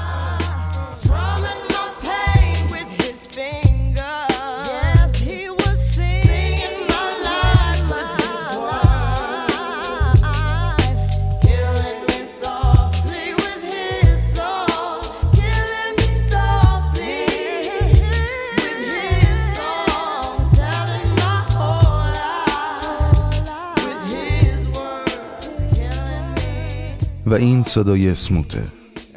[27.26, 28.62] و این صدای اسموته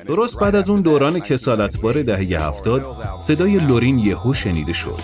[0.08, 2.86] درست بعد از اون دوران کسالتبار دهه هفتاد
[3.20, 5.00] صدای لورین یهو شنیده شد.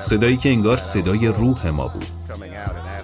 [0.00, 2.06] صدایی که انگار صدای روح ما بود.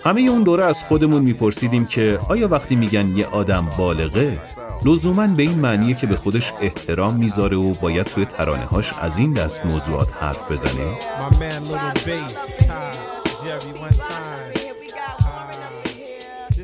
[0.04, 4.38] همه اون دوره از خودمون میپرسیدیم که آیا وقتی میگن یه آدم بالغه
[4.84, 9.32] لزوما به این معنیه که به خودش احترام می‌ذاره و باید توی ترانه‌هاش از این
[9.32, 10.88] دست موضوعات حرف بزنه؟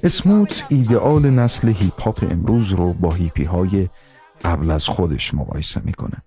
[0.04, 3.88] اسموت ایدئال نسل هیپ هاپ امروز رو با هیپی های
[4.44, 6.22] قبل از خودش مقایسه می‌کنه.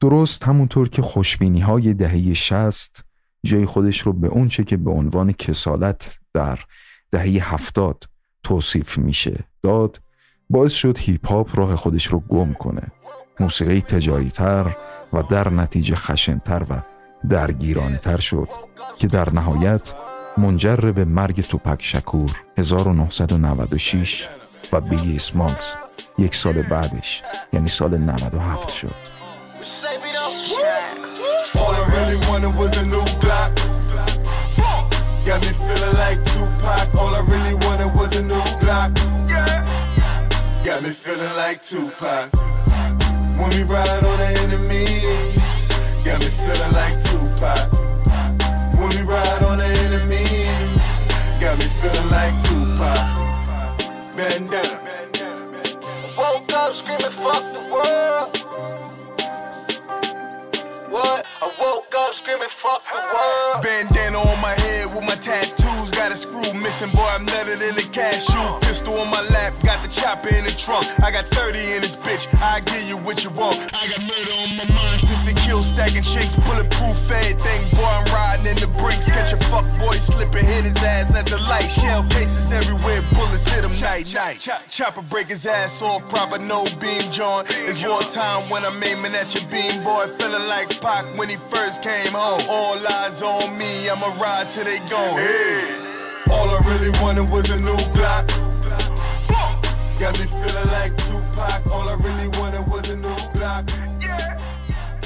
[0.00, 3.04] درست همونطور که خوشبینی های دهه شست
[3.44, 6.58] جای خودش رو به اونچه که به عنوان کسالت در
[7.10, 8.04] دهه هفتاد
[8.42, 10.00] توصیف میشه داد
[10.50, 12.92] باعث شد هیپ هاپ راه خودش رو گم کنه
[13.40, 14.76] موسیقی تجاری تر
[15.12, 16.82] و در نتیجه خشنتر و
[17.28, 18.48] درگیرانه تر شد
[18.96, 19.94] که در نهایت
[20.38, 24.28] منجر به مرگ توپک شکور 1996
[24.72, 25.64] و بیگی اسمالز
[26.18, 27.22] یک سال بعدش
[27.52, 28.94] یعنی سال 97 شد
[46.08, 47.87] got me feeling like Tupac.
[51.58, 53.08] Got me feeling like Tupac.
[54.16, 54.78] Bandana.
[56.16, 58.30] Woke up screaming, fuck the world.
[60.90, 61.26] What?
[61.42, 63.62] I woke up screaming, fuck the world.
[63.62, 65.16] Bandana on my head with my
[65.88, 65.98] tattoos.
[65.98, 68.58] Got a screw missing, boy, I'm nutted in the cashew.
[68.60, 70.86] Pistol on my lap, got the chopper in the trunk.
[71.02, 73.56] I got 30 in this bitch, I give you what you want.
[73.74, 76.34] I got murder on my mind since the kill stacking chicks.
[76.46, 79.10] Bulletproof fed thing, boy, I'm riding in the bricks.
[79.10, 81.68] Catch a fuck boy slipping, hit his ass at the light.
[81.68, 84.38] Shell cases everywhere, bullets hit him night, night.
[84.40, 87.48] Chop, chopper break his ass off, proper no beam joint.
[87.68, 90.06] It's wartime when I'm aiming at your beam, boy.
[90.18, 92.40] Feeling like Pac when he first came home.
[92.48, 95.18] All eyes on me, I'ma ride till they gone.
[95.18, 95.77] Hey.
[96.34, 98.26] All I really wanted was a new Glock.
[100.00, 101.60] Got me feeling like Tupac.
[101.74, 103.64] All I really wanted was a new Glock.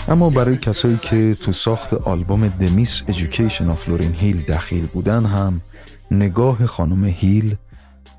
[0.09, 5.61] اما برای کسایی که تو ساخت آلبوم دمیس Education of لورین هیل دخیل بودن هم
[6.11, 7.57] نگاه خانم هیل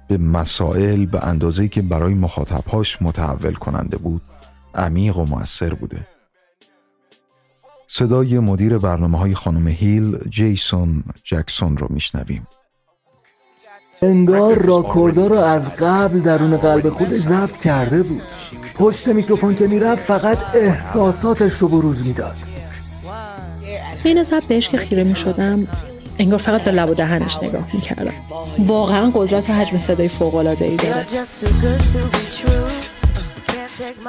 [0.08, 4.22] به مسائل به اندازه که برای مخاطبهاش متحول کننده بود
[4.76, 6.08] عمیق و مؤثر بوده
[7.88, 12.48] صدای مدیر برنامه های خانم هیل جیسون جکسون رو میشنویم
[14.02, 18.24] انگار راکوردا رو از قبل درون قلب خودش ضبط کرده بود.
[18.76, 22.38] پشت میکروفون که می‌رفت فقط احساساتش رو بروز می‌داد.
[24.04, 25.68] این سب بهش که خیره می شدم
[26.20, 28.14] انگار فقط به لب و دهنش نگاه می کردم
[28.60, 31.06] واقعا قدرت حجم صدای فوق العاده ای داره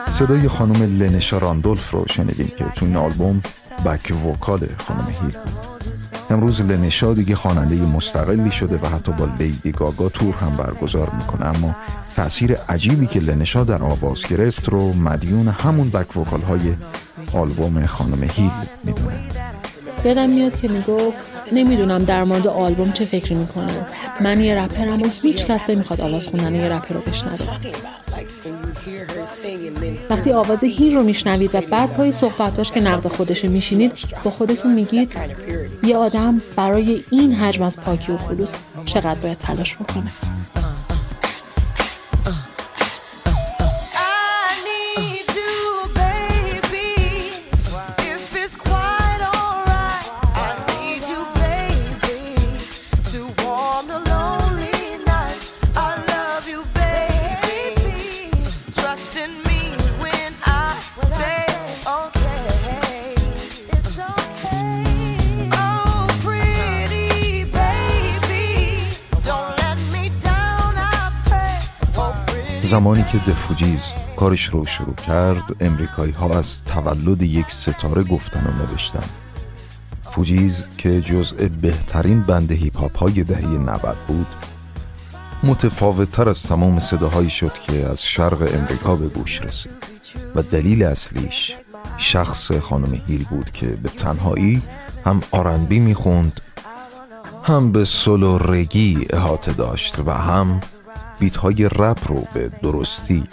[0.09, 3.43] صدای خانم لنشا راندولف رو شنیدیم که تو این آلبوم
[3.87, 5.65] back vocal خانم هیل بود.
[6.31, 11.47] امروز لنشا دیگه خواننده مستقلی شده و حتی با لیدی گاگا تور هم برگزار می‌کنه
[11.47, 11.77] اما
[12.15, 16.75] تأثیر عجیبی که لنشا در آواز گرفت رو مدیون همون back vocal های
[17.33, 18.51] آلبوم خانم هیل
[18.85, 19.15] می‌دونه.
[20.05, 21.19] یادم میاد که می‌گفت
[21.53, 23.87] نمی‌دونم در مورد آلبوم چه فکری می‌کنم
[24.21, 27.39] من یه رپرم و هیچ کس نمی‌خواد آواز خوندن یه رپر رو بشنوه.
[30.11, 33.93] وقتی آواز هیر رو میشنوید و بعد پای صحبتاش که نقد خودش میشینید
[34.25, 35.15] با خودتون میگید
[35.83, 40.13] یه آدم برای این حجم از پاکی و خلوص چقدر باید تلاش بکنه؟
[72.85, 73.81] زمانی که The Fugees
[74.17, 79.05] کارش رو شروع کرد امریکایی ها از تولد یک ستاره گفتن و نوشتن.
[80.03, 84.27] Fugees که جزء بهترین band هیپ هاپ های دهه 90 بود
[85.45, 89.73] متفاوت تر از تمام صداهایی شد که از شرق امریکا به گوش رسید
[90.35, 91.55] و دلیل اصلیش
[91.99, 94.63] شخص خانم هیل بود که به تنهایی
[95.05, 96.41] هم R&B می‌خوند
[97.43, 100.61] هم به soul و reggae احاطه داشت و هم
[101.25, 103.25] beat های رپ رو به درستی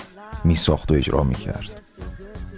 [0.43, 1.69] می ساخت و اجرا می کرد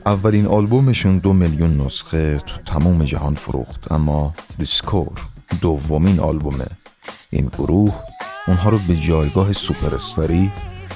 [0.05, 5.11] اولین آلبومشون دو میلیون نسخه تو تمام جهان فروخت اما The Score
[5.61, 6.65] دومین آلبوم
[7.29, 7.95] این گروه
[8.47, 10.51] اونها رو به جایگاه سوپرستاری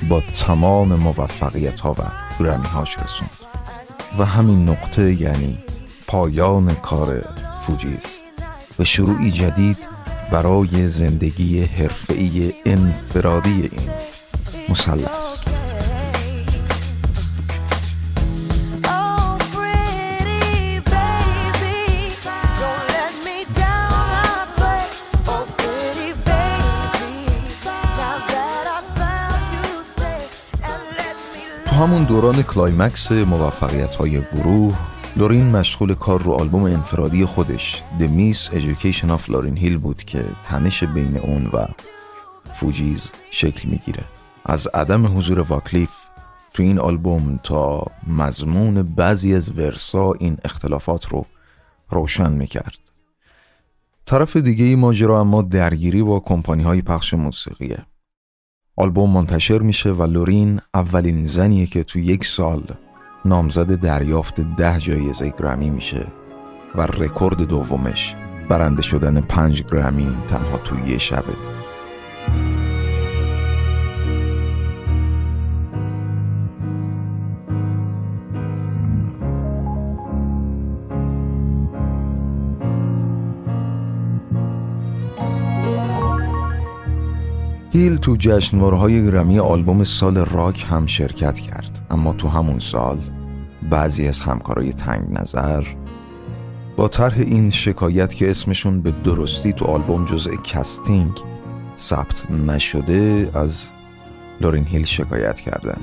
[0.10, 2.04] با تمام موفقیت ها و
[2.40, 3.32] گرمی هاش رسوند.
[4.20, 5.58] و همین نقطه یعنی
[6.08, 8.22] پایان کار Fugees.
[8.80, 9.78] و شروعی جدید
[10.32, 13.90] برای زندگی حرفه‌ای انفرادی این
[14.70, 15.44] مثلث.
[31.78, 34.78] همون دوران climax موفقیت های گروه
[35.16, 40.84] لورین مشغول کار رو آلبوم انفرادی خودش The Miseducation of لورین هیل بود که تنش
[40.84, 41.68] بین اون و
[42.54, 44.04] فوجیز شکل می‌گیره.
[44.50, 45.90] از عدم حضور وایکلف
[46.54, 51.26] تو این آلبوم تا مضمون بعضی از verse ا این اختلافات رو
[51.90, 52.80] روشن می‌کرد.
[54.06, 57.86] طرف دیگه ی ماجرا اما درگیری با کمپانی های پخش موسیقیه.
[58.78, 62.64] آلبوم منتشر میشه و لورین اولین زنیه که تو یک سال
[63.26, 66.08] نامزد دریافت ده جایزه گرمی میشه
[66.76, 68.16] و رکورد دومش
[68.50, 71.34] برنده شدن پنج گرمی تنها تو یه شبه.
[87.78, 91.86] هیل تو جشنواره‌های گرمی آلبوم سال راک هم شرکت کرد.
[91.92, 93.00] اما تو همون سال
[93.70, 95.64] بعضی از همکارای تنگ نظر
[96.78, 101.12] با طرح این شکایت که اسمشون به درستی تو آلبوم جزء casting
[101.78, 103.70] ثبت نشده از
[104.42, 105.82] لورین هیل شکایت کردن.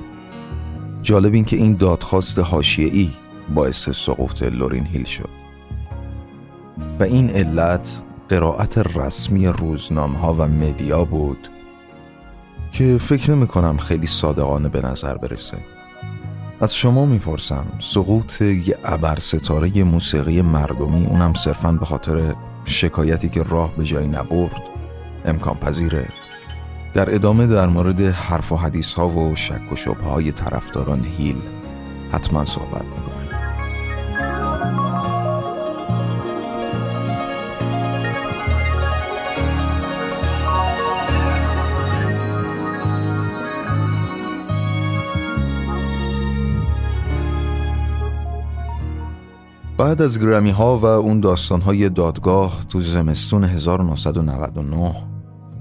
[1.02, 3.10] جالب این که این دادخواست حاشیه‌ای
[3.54, 5.30] باعث سقوط لورین هیل شد.
[7.00, 11.48] و این علت قرائت رسمی روزنامه ها و media بود
[12.74, 15.58] که فکر نمی کنم خیلی صادقانه به نظر برسه.
[16.60, 23.42] از شما می‌پرسم سقوط یه ابر ستاره موسیقی مردمی اونم صرفا به خاطر شکایتی که
[23.42, 24.62] راه به جایی نبرد
[25.24, 26.08] امکان پذیره؟
[26.94, 31.36] در ادامه در مورد حرف و حدیث ها و شک و شبه های طرفداران هیل
[32.12, 33.13] حتما صحبت می‌کنم.
[49.78, 54.92] بعد از گرمی ها و اون داستان های دادگاه تو زمستون 1999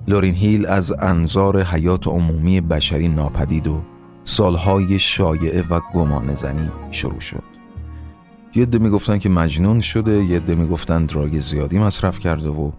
[0.08, 3.82] لورین هیل از انظار حیات عمومی بشری ناپدید و
[4.24, 6.36] سالهای شایعه و گمان
[6.92, 7.44] شروع شد.
[8.56, 12.72] یه عده می‌گفتن که مجنون شده یه عده می‌گفتن دراگ زیادی مصرف کرده و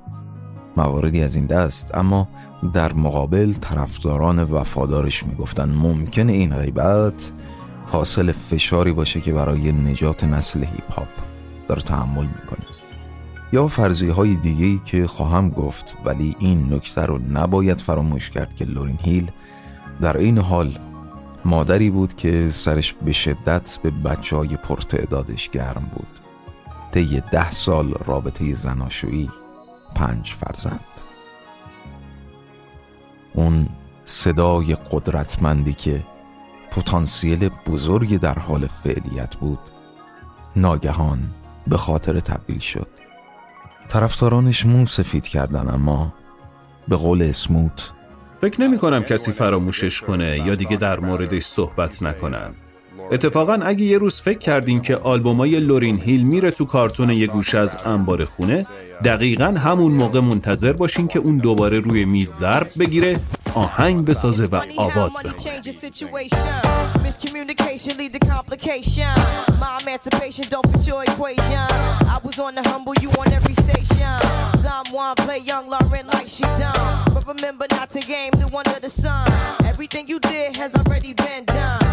[0.76, 1.94] مواردی از این دست.
[1.94, 2.28] اما
[2.74, 7.32] در مقابل طرفداران وفادارش می‌گفتن ممکن این غیبت
[7.86, 11.08] حاصل فشاری باشه که برای نجات نسل هیپ هاپ
[11.68, 12.66] داره تحمل می‌کنه.
[13.52, 18.56] یا فرضی های دیگه ای که خواهم گفت ولی این نکته رو نباید فراموش کرد
[18.56, 19.30] که لورین هیل
[20.00, 20.78] در این حال
[21.44, 26.06] مادری بود که سرش به شدت به بچه های پرتعدادش گرم بود.
[26.92, 29.30] طی ده سال رابطه زناشویی
[29.96, 30.80] پنج فرزند.
[33.32, 33.68] اون
[34.04, 36.02] صدای قدرتمندی که
[36.76, 39.58] پتانسیل بزرگی در حال فعلیت بود.
[40.56, 41.18] ناگهان
[41.66, 42.88] به خاطر تبدیل شد.
[43.88, 46.12] طرفدارانش مو سفید کردن اما
[46.88, 47.92] به قول اسموت
[48.40, 52.54] فکر نمی کنم کسی فراموشش کنه یا دیگه در موردش صحبت نکنن.
[53.12, 57.54] اتفاقا اگه یه روز فکر کردین که آلبومای لورین هیل میره تو کارتون یه گوش
[57.54, 58.66] از انبار خونه
[59.04, 63.20] دقیقا همون موقع منتظر باشین که اون دوباره روی میز ضرب بگیره
[63.54, 65.60] آهنگ بسازه و آواز بخونه.
[77.34, 79.26] Remember not to game the one of the sun.
[79.64, 81.83] Everything you did has already been done.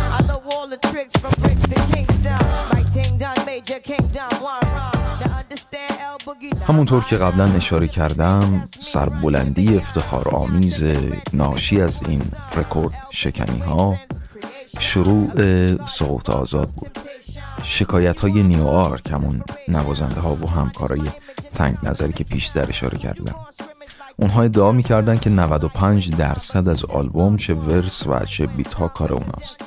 [0.53, 2.41] All the tricks from bricks to Kingston.
[2.73, 4.71] My ting done, major king done, one.
[6.67, 10.83] همونطور که قبلا اشاره کردم سربلندی افتخار آمیز
[11.33, 12.21] ناشی از این
[12.55, 13.95] رکورد شکنی ها
[14.79, 15.27] شروع
[15.87, 16.99] سقوط آزاد بود
[17.63, 21.01] شکایت های نیوآرک همون نوازنده ها و همکارای
[21.55, 23.35] تنگ نظری که پیشتر اشاره کردم
[24.17, 29.13] اونها ادعا می‌کردن که 95 درصد از آلبوم چه verse و چه beat ها کار
[29.13, 29.63] اوناست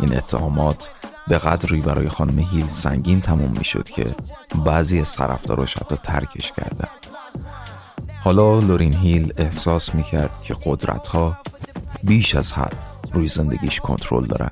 [0.00, 0.88] این اتهامات
[1.28, 4.14] به قدری برای خانم هیل سنگین تموم می‌شد که
[4.64, 6.88] بعضی از طرفداراش حتی ترکش کردن.
[8.24, 11.36] حالا لورین هیل احساس می‌کرد که قدرت ها
[12.02, 12.76] بیش از حد
[13.12, 14.50] روی زندگیش کنترل دارن.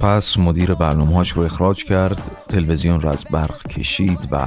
[0.00, 4.46] پس مدیر برنامهاش رو اخراج کرد تلویزیون رو از برق کشید و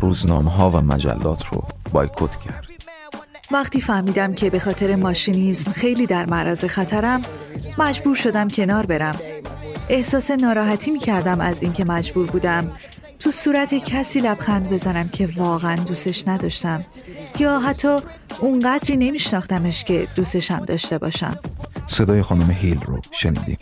[0.00, 1.62] روزنامه ها و مجلات رو
[1.92, 2.69] بایکوت کرد.
[3.52, 7.22] وقتی فهمیدم که به خاطر ماشینیزم خیلی در معرض خطرم
[7.78, 9.16] مجبور شدم کنار برم.
[9.90, 12.72] احساس ناراحتی می کردم از اینکه مجبور بودم
[13.20, 16.84] تو صورت کسی لبخند بزنم که واقعا دوستش نداشتم
[17.38, 17.96] یا حتی
[18.40, 21.38] اونقدری نمیشناختمش که دوستشم داشته باشم.
[21.86, 23.58] صدای خانم هیل رو شنیدیم.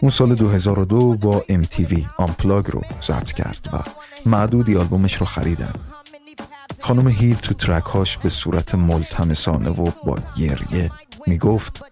[0.00, 3.78] اون سال 2002 با MTV آمپلاگ رو ضبط کرد و
[4.28, 5.72] معدودی آلبومش رو خریدن.
[6.84, 10.90] خانم هیل تو ترکهاش به صورت ملتمسانه و با گریه
[11.26, 11.84] می‌گفت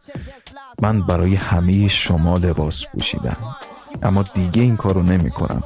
[0.82, 3.36] من برای همه شما لباس پوشیدم
[4.02, 5.62] اما دیگه این کارو نمی کنم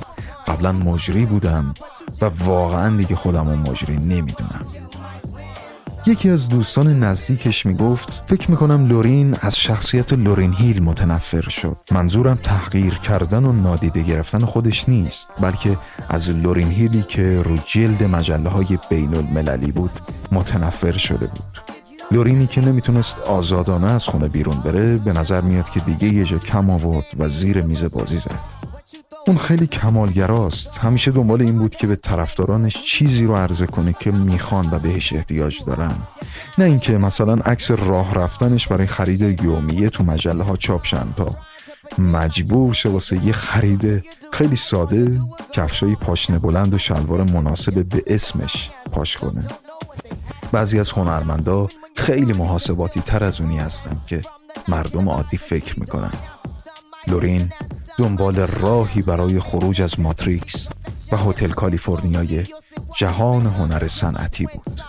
[0.46, 1.74] قبلا مجری بودم
[2.20, 4.66] و واقعا دیگه خودم و مجری نمی‌دونم.
[6.08, 11.76] یکی از دوستان نزدیکش می‌گفت فکر می‌کنم لورین از شخصیت لورین هیل متنفر شد.
[11.90, 15.78] منظورم تحقیر کردن و نادیده گرفتن خودش نیست بلکه
[16.08, 19.90] از لورین هیلی که رو جلد مجله های بین المللی بود
[20.32, 21.60] متنفر شده بود.
[22.10, 26.38] لورینی که نمی‌تونست آزادانه از خونه بیرون بره به نظر میاد که دیگه یه جا
[26.38, 28.75] کم آورد و زیر میز بازی زد.
[29.26, 30.78] اون خیلی کمالگراست.
[30.78, 35.12] همیشه دنبال این بود که به طرفدارانش چیزی رو عرضه کنه که می‌خوان و بهش
[35.12, 35.94] احتیاج دارن.
[36.58, 41.36] نه اینکه مثلا عکس راه رفتنش برای خرید یومیه تو مجله ها چاپ تا
[41.98, 45.20] مجبور شه واسه یه خرید خیلی ساده
[45.52, 49.46] کفشای پاشنه بلند و شلوار مناسب به اسمش پاش کنه.
[50.52, 54.22] بعضی از هنرمندا خیلی محاسباتی تر از اونی هستن که
[54.68, 56.12] مردم عادی فکر می‌کنن.
[57.08, 57.52] لورین
[57.98, 60.68] دنبال راهی برای خروج از ماتریکس
[61.12, 62.44] و هتل کالیفرنیای
[62.96, 64.80] جهان هنر صنعتی بود.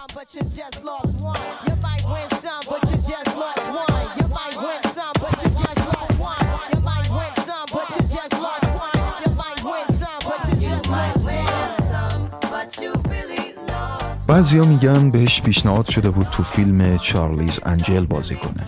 [14.27, 18.67] بعضیا میگن بهش پیشنهاد شده بود تو فیلم چارلیز انجل بازی کنه.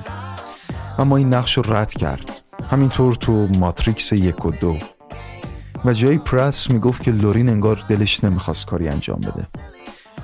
[0.99, 2.38] اما این نقش رو رد کرد.
[2.69, 4.77] همینطور تو ماتریکس یک و دو.
[5.85, 9.47] و جای پرس می‌گفت که لورین انگار دلش نمی‌خواست کاری انجام بده.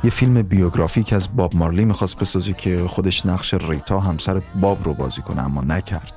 [0.03, 4.93] یه فیلم بیوگرافیک از باب مارلی می‌خواست بسازه که خودش نقش ریتا همسر باب رو
[4.93, 6.13] بازی کنه اما نکرد.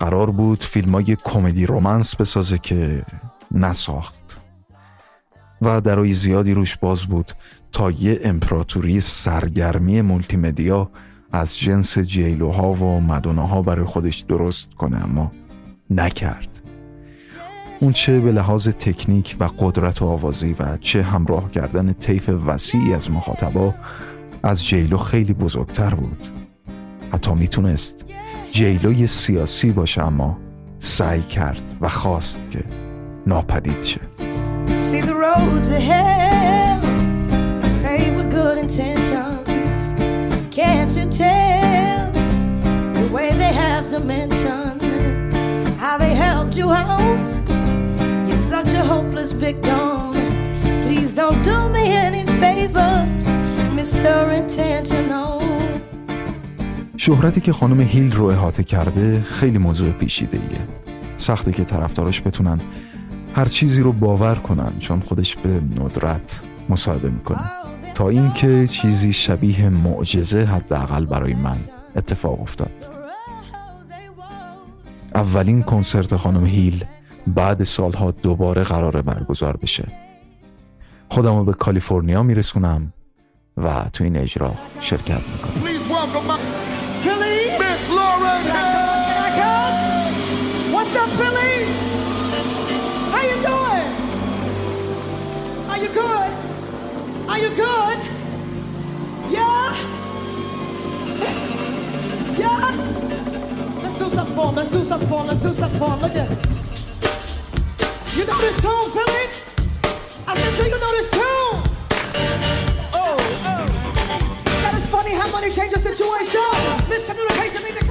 [0.00, 3.04] قرار بود فیلم های کمدی رومنس بسازه که
[3.50, 4.40] نساخت.
[5.62, 7.32] و درای زیادی روش باز بود
[7.72, 10.90] تا یه امپراتوری سرگرمی مولتی مدیا
[11.34, 15.32] از جنس جیلوها و مدوناها برای خودش درست کنه اما
[15.90, 16.60] نکرد.
[17.80, 23.10] اون چه به لحاظ تکنیک و قدرت آوازی و چه همراه کردن طیف وسیعی از
[23.10, 23.74] مخاطبا
[24.42, 26.28] از جیلو خیلی بزرگتر بود.
[27.12, 28.04] حتی می‌تونست
[28.52, 30.38] جیلوی سیاسی باشه اما
[30.78, 32.64] سعی کرد و خواست که
[33.26, 34.00] ناپدید شه.
[34.80, 36.80] See the road to hell
[37.66, 39.33] is paved with good intentions.
[40.60, 42.12] Can't you tell
[42.98, 44.78] the way they have dimension?
[45.82, 47.28] How they helped you out?
[48.28, 50.12] You're such a hopeless victim.
[50.84, 53.24] Please don't do me any favors,
[53.78, 54.14] Mr.
[54.40, 55.42] Intentional.
[56.96, 60.60] شهرتی که خانم هیل رو احاطه کرده خیلی موضوع پیشیده ایه.
[61.16, 62.60] سخته که طرفداراش بتونن
[63.34, 67.40] هر چیزی رو باور کنن چون خودش به ندرت مصاحبه می‌کنه
[67.94, 71.56] تا اینکه چیزی شبیه معجزه حداقل برای من
[71.96, 72.88] اتفاق افتاد.
[75.14, 76.84] اولین کنسرت خانم هیل
[77.26, 79.88] بعد سالها دوباره قرار برگزار بشه.
[81.08, 82.92] خودم رو به کالیفرنیا میرسونم
[83.56, 85.64] و تو این اجرا شرکت می‌کنم.
[95.74, 96.23] Are you good?
[97.34, 97.98] Are you good?
[99.28, 99.74] Yeah?
[102.38, 102.70] Yeah?
[103.82, 104.54] Let's do something for him.
[104.54, 105.26] Let's do something for him.
[105.26, 106.00] Let's do something for him.
[106.00, 106.38] Look at it.
[108.16, 109.26] You know this tune, Philly?
[110.28, 111.60] I said, do you know this tune?
[112.94, 113.18] Oh,
[113.50, 113.66] oh.
[114.62, 116.40] That is funny how money changes situation.
[116.86, 117.84] Miscommunication leads to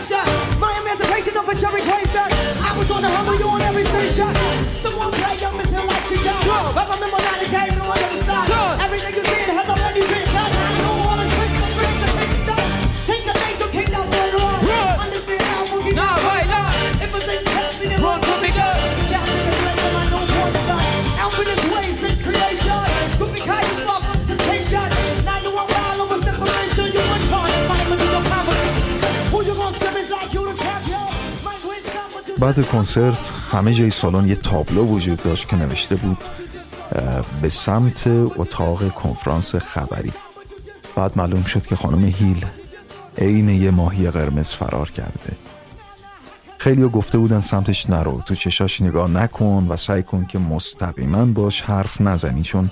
[0.00, 2.24] My emancipation over cherry equation.
[2.64, 4.32] I was on the humble, you on every station.
[4.74, 6.40] Someone play your miss her like she done.
[6.40, 8.80] I remember the game, no one ever stopped.
[8.80, 10.29] Everything you did has already been
[32.40, 36.18] بعد کنسرت همه جای سالن یه تابلو وجود داشت که نوشته بود
[37.42, 40.12] به سمت اتاق کنفرانس خبری.
[40.96, 42.46] بعد معلوم شد که خانم هیل
[43.18, 45.36] عین یه ماهی قرمز فرار کرده.
[46.58, 51.60] خیلی گفته بودن سمتش نرو تو چشاش نگاه نکن و سعی کن که مستقیما باش
[51.60, 52.70] حرف نزنی چون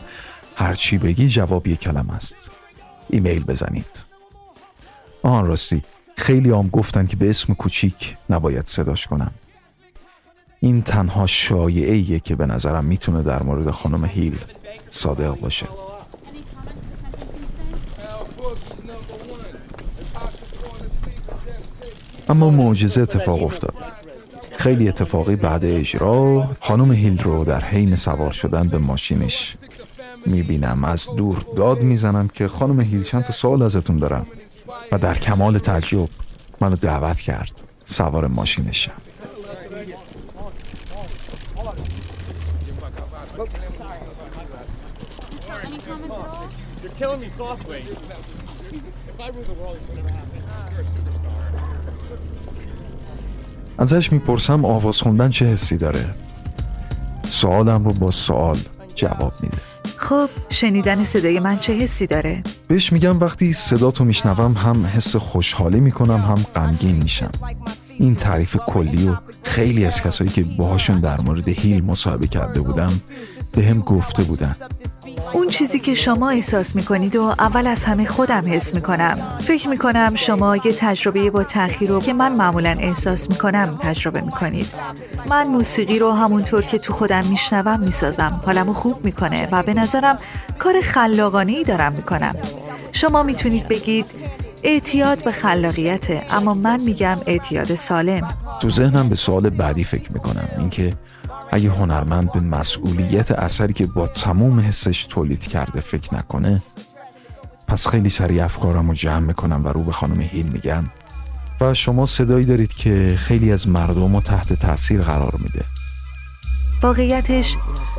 [0.56, 2.50] هرچی بگی جواب یه کلم است.
[3.10, 4.04] ایمیل بزنید.
[5.22, 5.82] آن راستی.
[6.16, 9.32] خیلی هم گفتن که به اسم کوچیک نباید صداش کنم.
[10.60, 14.38] این تنها شایعه که به نظرم می‌تونه در مورد خانم هیل
[14.90, 15.66] صادق باشه.
[22.28, 23.74] اما معجزه اتفاق افتاد.
[24.58, 29.56] خیلی اتفاقی بعد اجرا خانم هیل رو در حین سوار شدن به ماشینش
[30.26, 30.84] می‌بینم.
[30.84, 34.26] از دور داد می‌زنم که خانم هیل چند تا سوال ازتون دارم
[34.92, 36.08] و در کمال تعجب
[36.60, 38.92] منو دعوت کرد سوار ماشینشم
[43.38, 43.68] You're killing me softly.
[43.68, 44.34] If I rule the
[45.88, 46.87] world, it would never happen.
[47.00, 47.88] You're a superstar.
[53.78, 56.14] ازش می‌پرسم آواز خوندن چه حسی داره؟
[57.26, 58.58] سوالم رو با سوال
[58.94, 59.58] جواب میده.
[59.96, 65.16] خب شنیدن صدای من چه حسی داره؟ بهش میگم وقتی صدا تو میشنوم هم حس
[65.16, 67.30] خوشحالی می‌کنم هم غمگین میشم.
[67.88, 72.92] این تعریف کلی و خیلی از کسایی که باهاشون در مورد هیل مصاحبه کرده بودم
[73.52, 74.56] به هم گفته بودن.
[75.32, 79.38] اون چیزی که شما احساس می‌کنید و اول از همه خودم حس می‌کنم.
[79.40, 84.66] فکر می‌کنم شما یه تجربه با تأخیر رو که من معمولا احساس می‌کنم تجربه می‌کنید.
[85.30, 88.40] من موسیقی رو همونطور که تو خودم میشنوم می‌سازم.
[88.46, 90.16] حالمو خوب می‌کنه و به نظرم
[90.58, 92.34] کار خلاقانه ای دارم می‌کنم.
[92.92, 94.06] شما می‌تونید بگید
[94.62, 98.28] اعتیاد به خلاقیته اما من میگم اعتیاد سالم.
[98.60, 100.90] تو ذهنم به سوال بعدی فکر می‌کنم اینکه
[101.52, 106.62] اگه هنرمند به مسئولیت اثری که با تموم حسش تولید کرده فکر نکنه
[107.68, 110.84] پس خیلی سریع افکارم رو جمع می‌کنم و رو به خانم هیل میگم.
[111.60, 115.64] و شما صدایی دارید که خیلی از مردم رو تحت تاثیر قرار میده.
[116.82, 117.56] واقعیتش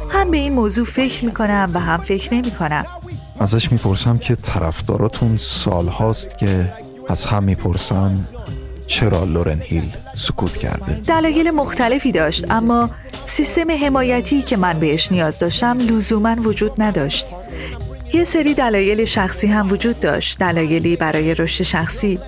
[0.10, 2.86] هم به این موضوع فکر می‌کنم و هم فکر نمی‌کنم.
[3.40, 6.74] ازش می‌پرسم که طرفداراتون سال هاست که
[7.10, 8.26] از هم می‌پرسن؟
[8.90, 12.90] چرا لورن هیل سکوت کرده؟ دلایل مختلفی داشت اما
[13.26, 17.26] سیستم حمایتی که من بهش نیاز داشتم لزوما وجود نداشت.
[18.14, 22.20] یه سری دلایل شخصی هم وجود داشت دلایلی برای رشد شخصی.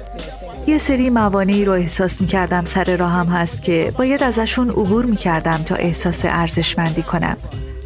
[0.68, 5.16] یه سری موانعی رو احساس می کردم سر راهم هست که باید ازشون عبور می
[5.16, 7.38] کردم تا احساس ارزشمندی کنم.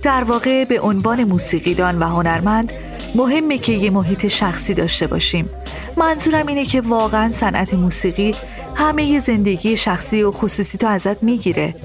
[0.04, 2.72] در واقع به عنوان موسیقیدان و هنرمند
[3.16, 5.50] مهمه که یه محیط شخصی داشته باشیم.
[5.98, 8.36] منظورم اینه که واقعا صنعت موسیقی
[8.76, 11.76] همه یه زندگی شخصی و خصوصی تو ازت می‌گیره.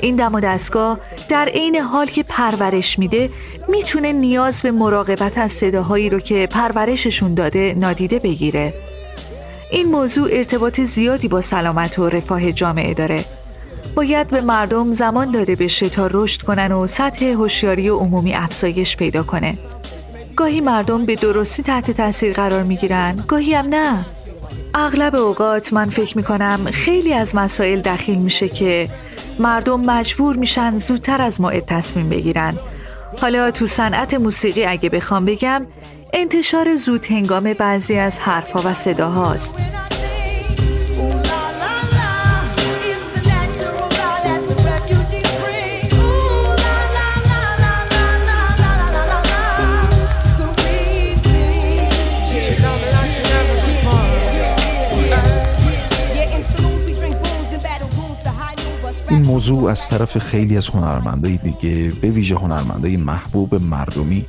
[0.00, 3.30] این دم و دستگاه در عین حال که پرورش میده
[3.68, 8.74] می‌تونه نیاز به مراقبت از صداهایی رو که پرورششون داده نادیده بگیره.
[9.70, 13.24] این موضوع ارتباط زیادی با سلامت و رفاه جامعه داره.
[13.94, 19.22] باید به مردم زمان داده بشه تا رشد کنن و سطح هوشیاری عمومی افزایش پیدا
[19.22, 19.58] کنه.
[20.36, 24.04] گاهی مردم به درستی تحت تاثیر قرار می‌گیرن گاهی هم نه.
[24.74, 28.88] اغلب اوقات من فکر می‌کنم خیلی از مسائل دخیل میشه که
[29.38, 32.54] مردم مجبور میشن زودتر از موعد تصمیم بگیرن.
[33.20, 35.66] حالا تو صنعت موسیقی اگه بخوام بگم
[36.12, 39.56] انتشار زود هنگام بعضی از حرفها و صداهاست.
[59.24, 64.24] موضوع از طرف خیلی از هنرمندای دیگه به ویژه هنرمندای محبوب مردمی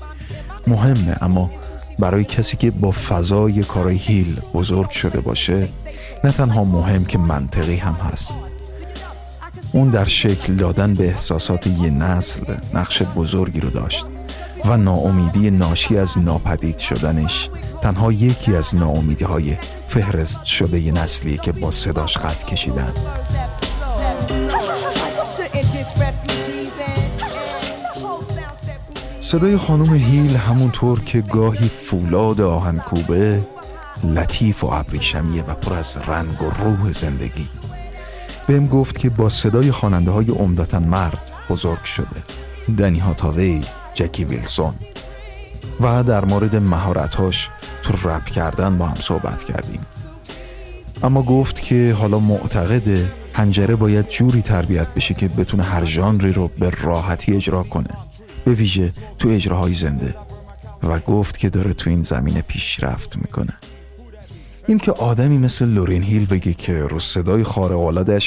[0.68, 1.50] مهمه اما
[2.00, 5.68] برای کسی که با فضای کارای هیل بزرگ شده باشه
[6.24, 8.38] نه تنها مهم که منطقی هم هست.
[9.72, 14.06] اون در شکل دادن به احساسات یه نسل نقش بزرگی رو داشت
[14.66, 17.50] و ناامیدی ناشی از ناپدید شدنش
[17.82, 22.94] تنها یکی از ناامیدی های فهرست شده یه نسلی که با صداش خط کشیدن.
[29.26, 33.42] صدای خانم هیل همونطور که گاهی فولاد آهنکوبه
[34.04, 37.48] لطیف و ابریشمیه و پر از رنگ و روح زندگی.
[38.48, 42.24] بهم گفت که با صدای خواننده های عمدتا مرد بزرگ شده.
[42.78, 43.62] دنی هاتاوی،
[43.94, 44.74] جکی ویلسون.
[45.82, 47.50] و در مورد مهارتاش
[47.82, 49.86] تو رپ کردن با هم صحبت کردیم.
[51.04, 56.48] اما گفت که حالا معتقده پنجره باید جوری تربیت بشه که بتونه هر ژانری رو
[56.48, 58.05] به راحتی اجرا کنه.
[58.46, 60.16] به ویژه تو اجراهای زنده
[60.84, 63.54] و گفت که داره تو این زمینه پیشرفت می‌کنه
[64.68, 67.80] این که آدمی مثل لورین هیل بگه که رو صدای خارق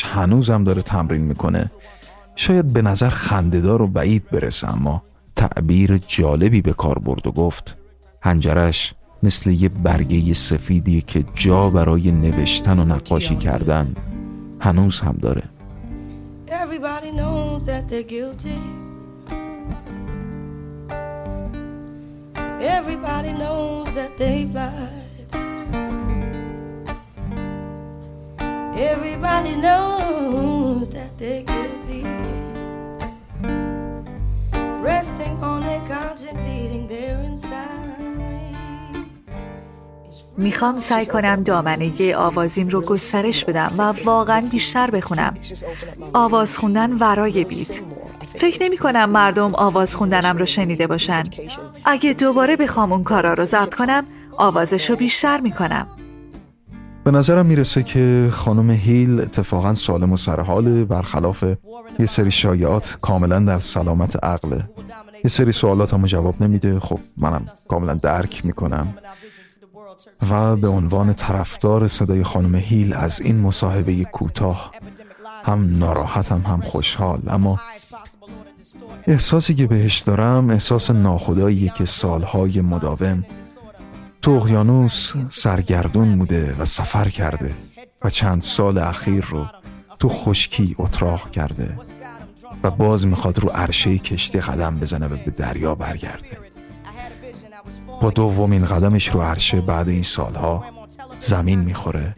[0.04, 1.70] هنوزم داره تمرین می‌کنه
[2.36, 5.02] شاید به نظر خندهدار و بعید برسه اما
[5.36, 7.76] تعبیر جالبی به کار برد و گفت
[8.22, 13.94] هنجرش مثل یه برگه سفیدی که جا برای نوشتن و نقاشی کردن
[14.60, 15.42] هنوز هم داره
[16.48, 18.87] Everybody knows that they're guilty.
[22.60, 25.30] Everybody knows that they lied.
[28.92, 32.02] Everybody knows that they're guilty.
[34.82, 37.78] Resting on their conscience, eating their inside.
[40.36, 45.34] می‌خوام سعی کنم دامنه آوازیم رو گسترش بدم و واقعا بیشتر بخونم
[46.12, 47.80] آواز خوندن ورای بیت
[48.38, 51.22] فکر نمی کنم مردم آواز خوندنم رو شنیده باشن.
[51.84, 55.86] اگه دوباره بخوام اون کارا رو ضبط کنم آوازش رو بیشتر می‌کنم
[57.04, 61.44] به نظرم می‌رسه که خانم هیل اتفاقا سالم و سرحال برخلاف
[61.98, 64.64] یه سری شایعات کاملا در سلامت عقله
[65.24, 66.78] یه سری سوالات هم جواب نمیده.
[66.78, 68.94] خب منم کاملا درک می‌کنم.
[70.30, 74.70] و به عنوان طرفدار صدای خانم هیل از این مصاحبه کوتاه
[75.44, 77.20] هم ناراحتم هم خوشحال.
[77.28, 77.58] اما
[79.06, 83.24] احساسی که بهش دارم احساس ناخداییه که سالهای مداوم
[84.22, 87.54] تو اقیانوس سرگردون بوده و سفر کرده
[88.02, 89.46] و چند سال اخیر رو
[89.98, 91.76] تو خشکی اتراق کرده
[92.62, 96.38] و باز می‌خواد رو عرشه کشتی قدم بزنه و به دریا برگرده.
[98.02, 100.64] با دومین قدمش رو عرشه بعد این سالها
[101.18, 102.14] زمین می‌خوره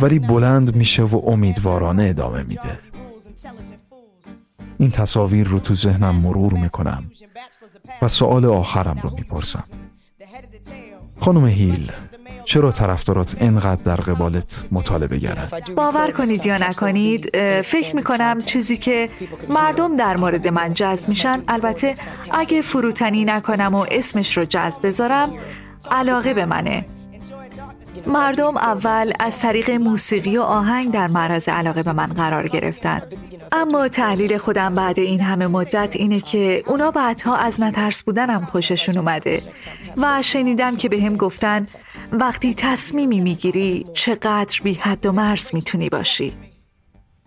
[0.00, 2.78] ولی بلند میشه و امیدوارانه ادامه میده.
[4.80, 7.10] این تصاویر رو تو ذهنم مرور می‌کنم
[8.02, 9.64] و سوال آخرم رو می‌پرسم
[11.20, 11.92] خانم هیل
[12.44, 19.10] چرا طرفدارات اینقدر در قبالت مطالبه گرن؟ باور کنید یا نکنید فکر می‌کنم چیزی که
[19.48, 21.94] مردم در مورد من جذب میشن البته
[22.32, 25.30] اگه فروتنی نکنم و اسمش رو جذب بذارم
[25.90, 26.84] علاقه به منه
[28.06, 33.00] مردم اول از طریق موسیقی و آهنگ در معرض علاقه به من قرار گرفتن.
[33.52, 38.98] اما تحلیل خودم بعد این همه مدت اینه که اونا بعدها از نترس بودنم خوششون
[38.98, 39.42] اومده
[39.96, 41.66] و شنیدم که به هم گفتن
[42.12, 46.32] وقتی تصمیمی می‌گیری چقدر بی حد و مرز می‌تونی باشی.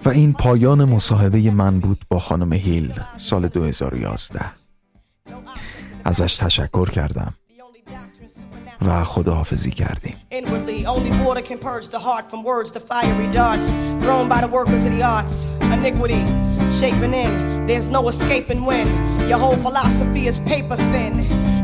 [0.05, 4.41] و این پایان مصاحبه من بود با خانم هیل سال 2011
[6.05, 7.34] ازش تشکر کردم.
[8.86, 13.68] و خداحافظی کردیم Inwardly, only water can purge the heart from words to fiery darts
[14.03, 15.34] thrown by the workers of the arts.
[15.76, 16.22] Iniquity,
[16.80, 17.32] shaping in,
[17.68, 18.86] there's no escaping when
[19.30, 21.14] your whole philosophy is paper thin.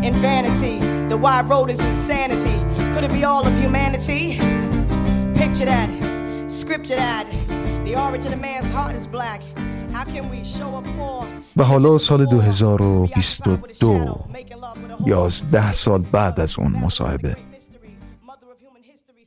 [0.06, 0.76] In vanity,
[1.08, 2.58] the wide road is insanity.
[2.92, 4.22] Could it be all of humanity?
[5.42, 5.88] Picture that,
[6.48, 7.26] scripture that.
[7.86, 9.40] The origin of man's heart is black.
[9.93, 11.25] How can we show up for?
[11.57, 14.19] و حالا سال 2022
[15.05, 17.37] یازده سال بعد از اون مصاحبه.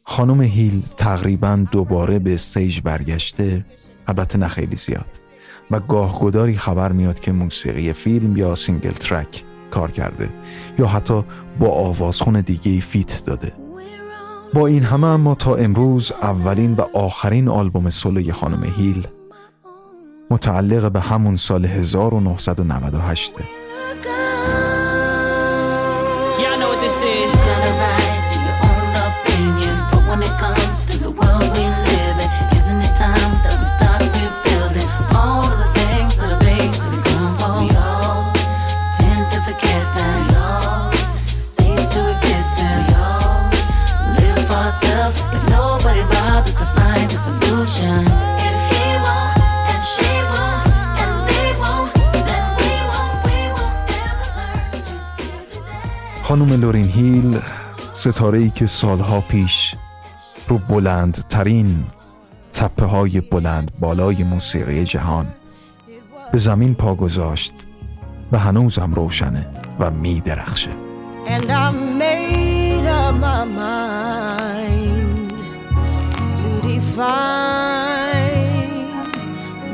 [0.05, 3.65] خانم هیل تقریبا دوباره به stage برگشته.
[4.07, 5.07] البته نه خیلی زیاد.
[5.71, 10.31] و گاهگداری خبر میاد که موسیقی فیلم یا single track کار کرده
[10.79, 11.25] یا حتی
[11.59, 13.53] با آوازخون دیگه feat داده.
[14.55, 19.07] با این همه اما تا امروز اولین و آخرین آلبوم سولوی خانم هیل
[20.33, 23.62] متعلق به همون سال 1998
[56.33, 57.41] خانم لورین هیل
[57.93, 59.75] ستاره ای که سالها پیش
[60.49, 61.85] رو بلند ترین
[62.53, 65.27] تپه های بلند بالای موسیقی جهان
[66.33, 67.55] به زمین پا گذاشت
[68.33, 69.47] و هنوزم روشنه
[69.81, 70.71] و می درخشه
[71.27, 71.51] And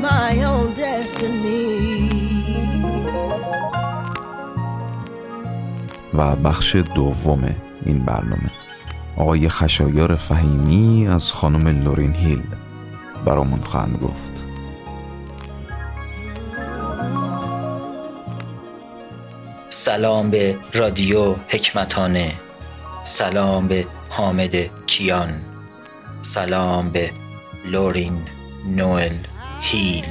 [0.01, 1.98] my own destiny.
[6.19, 7.55] و بخش دوم
[7.85, 8.51] این برنامه.
[9.17, 12.43] آقای خشایار فهیمی از خانم لورین هیل
[13.25, 14.43] برامون خواهند گفت.
[19.69, 22.33] سلام به رادیو حکمتانه.
[23.03, 24.55] سلام به حامد
[24.87, 25.29] کیان.
[26.23, 27.11] سلام به
[27.65, 28.21] لورین
[28.75, 29.15] نوئل
[29.61, 30.05] هیل.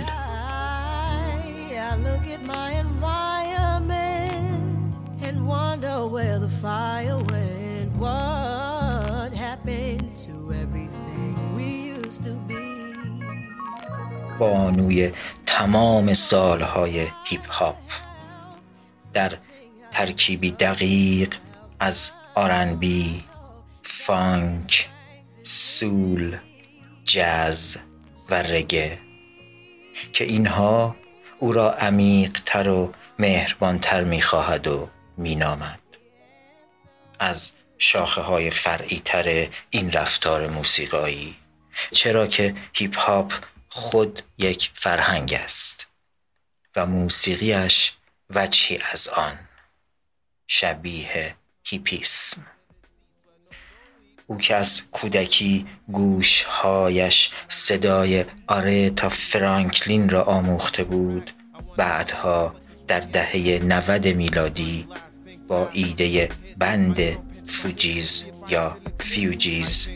[14.38, 15.12] بانوی
[15.46, 17.76] تمام سالهای هیپ هاپ
[19.12, 19.38] در
[19.92, 21.34] ترکیبی دقیق
[21.80, 23.24] از آرنبی،
[23.82, 24.88] فانک،
[25.42, 26.36] سول،
[27.04, 27.76] جز
[28.30, 28.98] و رگه
[30.12, 30.96] که اینها
[31.38, 35.78] او را عمیق تر و مهربانتر می‌خواهد و مینامد.
[37.18, 41.34] از شاخه های فرعی تر این رفتار موسیقایی.
[41.92, 43.32] چرا که هیپ هاپ
[43.68, 45.86] خود یک فرهنگ است
[46.76, 47.92] و موسیقیش
[48.30, 49.38] وجهی از آن
[50.46, 52.46] شبیه هیپیسم.
[54.26, 61.30] او که از کودکی گوشهایش صدای آرتا فرانکلین را آموخته بود
[61.76, 62.54] بعدها
[62.88, 64.88] در دهه 90 میلادی
[65.48, 66.96] با ایده بند
[67.44, 69.86] فوجیز یا فیوجیز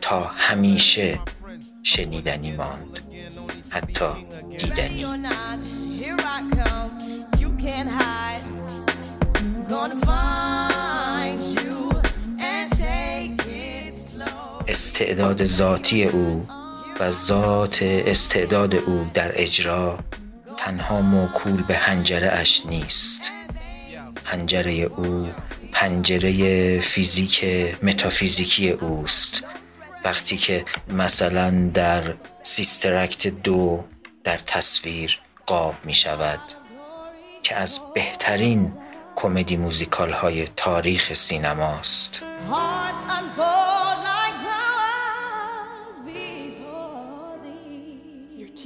[0.00, 1.18] تا همیشه
[1.86, 3.00] شنیدنی ماند.
[3.70, 4.04] حتی
[4.58, 5.04] دیدنی.
[14.68, 16.46] استعداد ذاتی او
[17.00, 19.98] و ذات استعداد او در اجرا
[20.56, 23.30] تنها موکول به حنجره اش نیست.
[24.24, 25.28] حنجره او
[25.72, 27.44] حنجره فیزیک
[27.82, 29.42] متافیزیکی اوست.
[30.06, 33.84] وقتی که مثلا در Sister Act دو
[34.24, 36.40] در تصویر قاب می شود
[37.42, 38.72] که از بهترین
[39.16, 42.22] کمدی موزیکال های تاریخ سینماست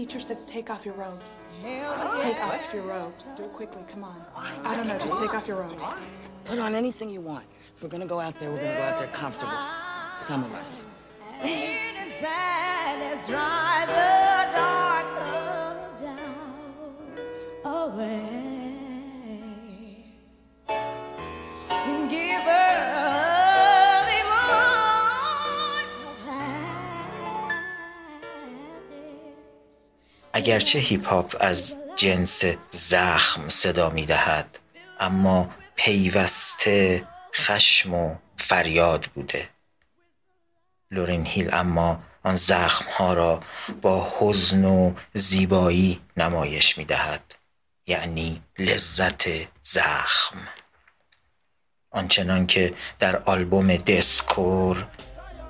[0.01, 1.33] teacher says take off your robes.
[2.27, 3.27] Take off your robes.
[3.37, 3.83] Do it quickly.
[3.93, 4.21] Come on.
[4.71, 4.99] I don't know.
[5.07, 5.85] Just take off your robes.
[6.51, 7.47] Put on anything you want.
[7.75, 9.61] If we're gonna go out there, we're gonna go out there comfortable.
[10.29, 10.71] Some of us.
[30.33, 34.59] اگرچه هیپ هاپ از جنس زخم صدا می دهد
[35.01, 39.49] اما پیوسته خشم و فریاد بوده.
[40.91, 43.43] لورین هیل اما آن زخم ها را
[43.83, 47.35] با حزن و زیبایی نمایش می دهد
[47.87, 49.25] یعنی لذت
[49.63, 50.37] زخم.
[51.91, 54.87] آنچنان که در آلبوم دسکور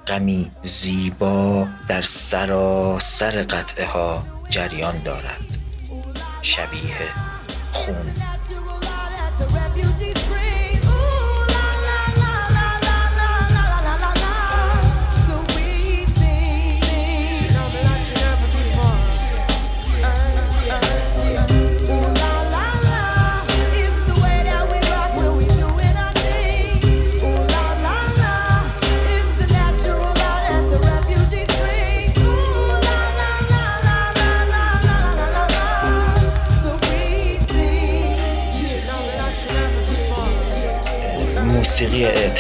[0.07, 5.59] غمی زیبا در سراسر قطعه ها جریان دارد.
[6.43, 6.97] شبیه
[7.73, 8.15] خون.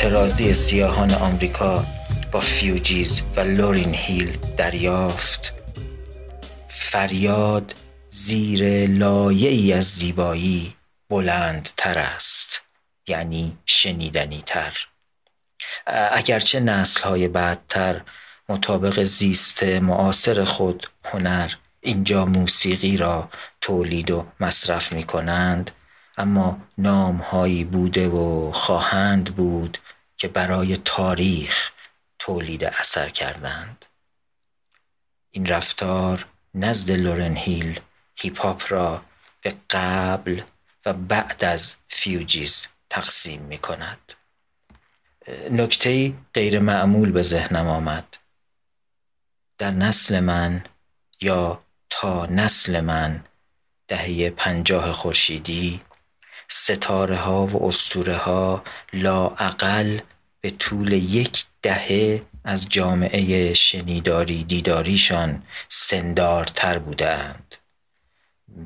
[0.02, 1.84] اعتراضی سیاهان آمریکا
[2.32, 5.54] با فیوجیز و لورین هیل دریافت.
[6.68, 7.74] فریاد
[8.10, 10.74] زیر لایه ای از زیبایی
[11.10, 12.62] بلندتر است
[13.06, 14.72] یعنی شنیدنی تر
[16.12, 18.00] اگرچه نسل های بعدتر
[18.48, 23.30] مطابق زیست معاصر خود هنر اینجا موسیقی را
[23.60, 25.70] تولید و مصرف می کنند
[26.18, 29.78] اما نام هایی بوده و خواهند بود
[30.20, 31.72] که برای تاریخ
[32.18, 33.84] تولید اثر کردند.
[35.30, 37.80] این رفتار نزد لورن هیل
[38.14, 39.02] هیپ هاپ را
[39.40, 40.42] به قبل
[40.86, 44.12] و بعد از فیوجیز تقسیم می کند.
[45.50, 48.16] نکته غیر معمول به ذهنم آمد.
[49.58, 50.64] در نسل من
[51.20, 53.24] یا تا نسل من
[53.88, 55.80] دهه پنجاه خورشیدی
[56.48, 60.00] ستاره ها و اسطوره ها لاعقل
[60.40, 67.54] به طول یک دهه از جامعه شنیداری دیداریشان سندارتر بودند.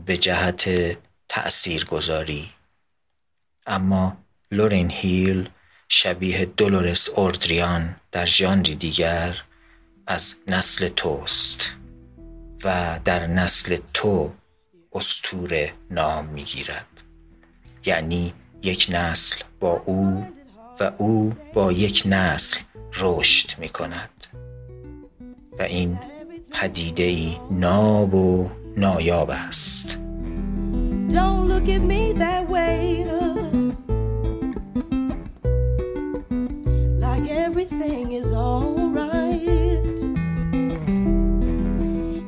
[0.07, 0.97] به جهت
[1.29, 2.51] تأثیر گذاری
[3.67, 4.17] اما
[4.51, 5.49] لورین هیل
[5.89, 9.43] شبیه دولورس اوردریان در ژانری دیگر
[10.07, 11.71] از نسل توست
[12.65, 14.33] و در نسل تو
[14.93, 16.87] استوره نام می‌گیرد.
[17.87, 20.35] یعنی یک نسل با او
[20.81, 22.59] و او با یک نسل
[22.97, 24.11] رشد می کند
[25.59, 25.99] و این
[26.53, 29.99] پدیده ای ناب و نایاب است
[31.09, 33.05] Don't look at me that way.
[37.07, 39.99] Like everything is alright.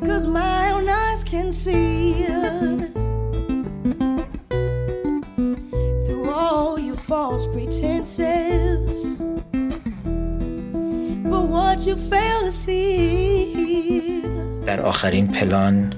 [0.08, 2.15] Cause my own eyes can see
[7.80, 9.22] pretenses.
[11.30, 14.22] But what you fail to see.
[14.66, 15.94] در آخرین پلان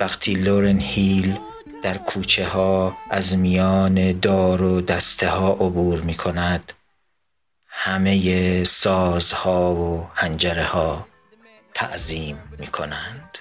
[0.00, 1.36] وقتی لورن هیل
[1.82, 6.72] در کوچه ها از میان دار و دسته ها عبور می کند
[7.68, 11.06] همه سازها و هنجره ها
[11.82, 13.38] تعظیم می کنند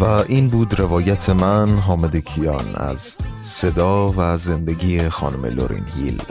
[0.00, 6.22] و این بود روایت من حامد کیان از صدا و زندگی خانم لورین هیل.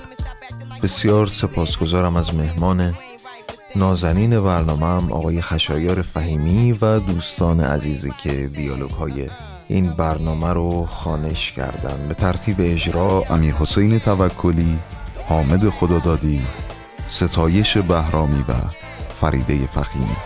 [0.84, 2.94] بسیار سپاسگزارم از مهمان
[3.76, 9.30] نازنین برنامه آقای خشایار فهیمی و دوستان عزیزی که دیالوگ های
[9.68, 12.08] این برنامه رو خانش کردن.
[12.08, 14.80] به ترتیب اجرا امیر حسین توکلی
[15.28, 16.42] حامد خدادادی
[17.08, 18.54] ستایش بهرامی و
[19.10, 20.18] فریده فخیمی.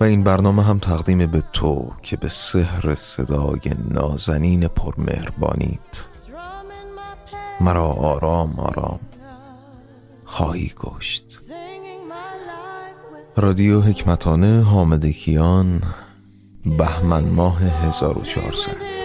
[0.00, 6.06] و این برنامه هم تقدیم به تو که به سحر صدای نازنین پرمهربانیت.
[7.60, 9.00] مرا آرام آرام.
[10.30, 11.24] خواهی کشت.
[13.36, 15.82] رادیو حکمتانه حامد کیان
[16.78, 18.99] بهمن ماه 1400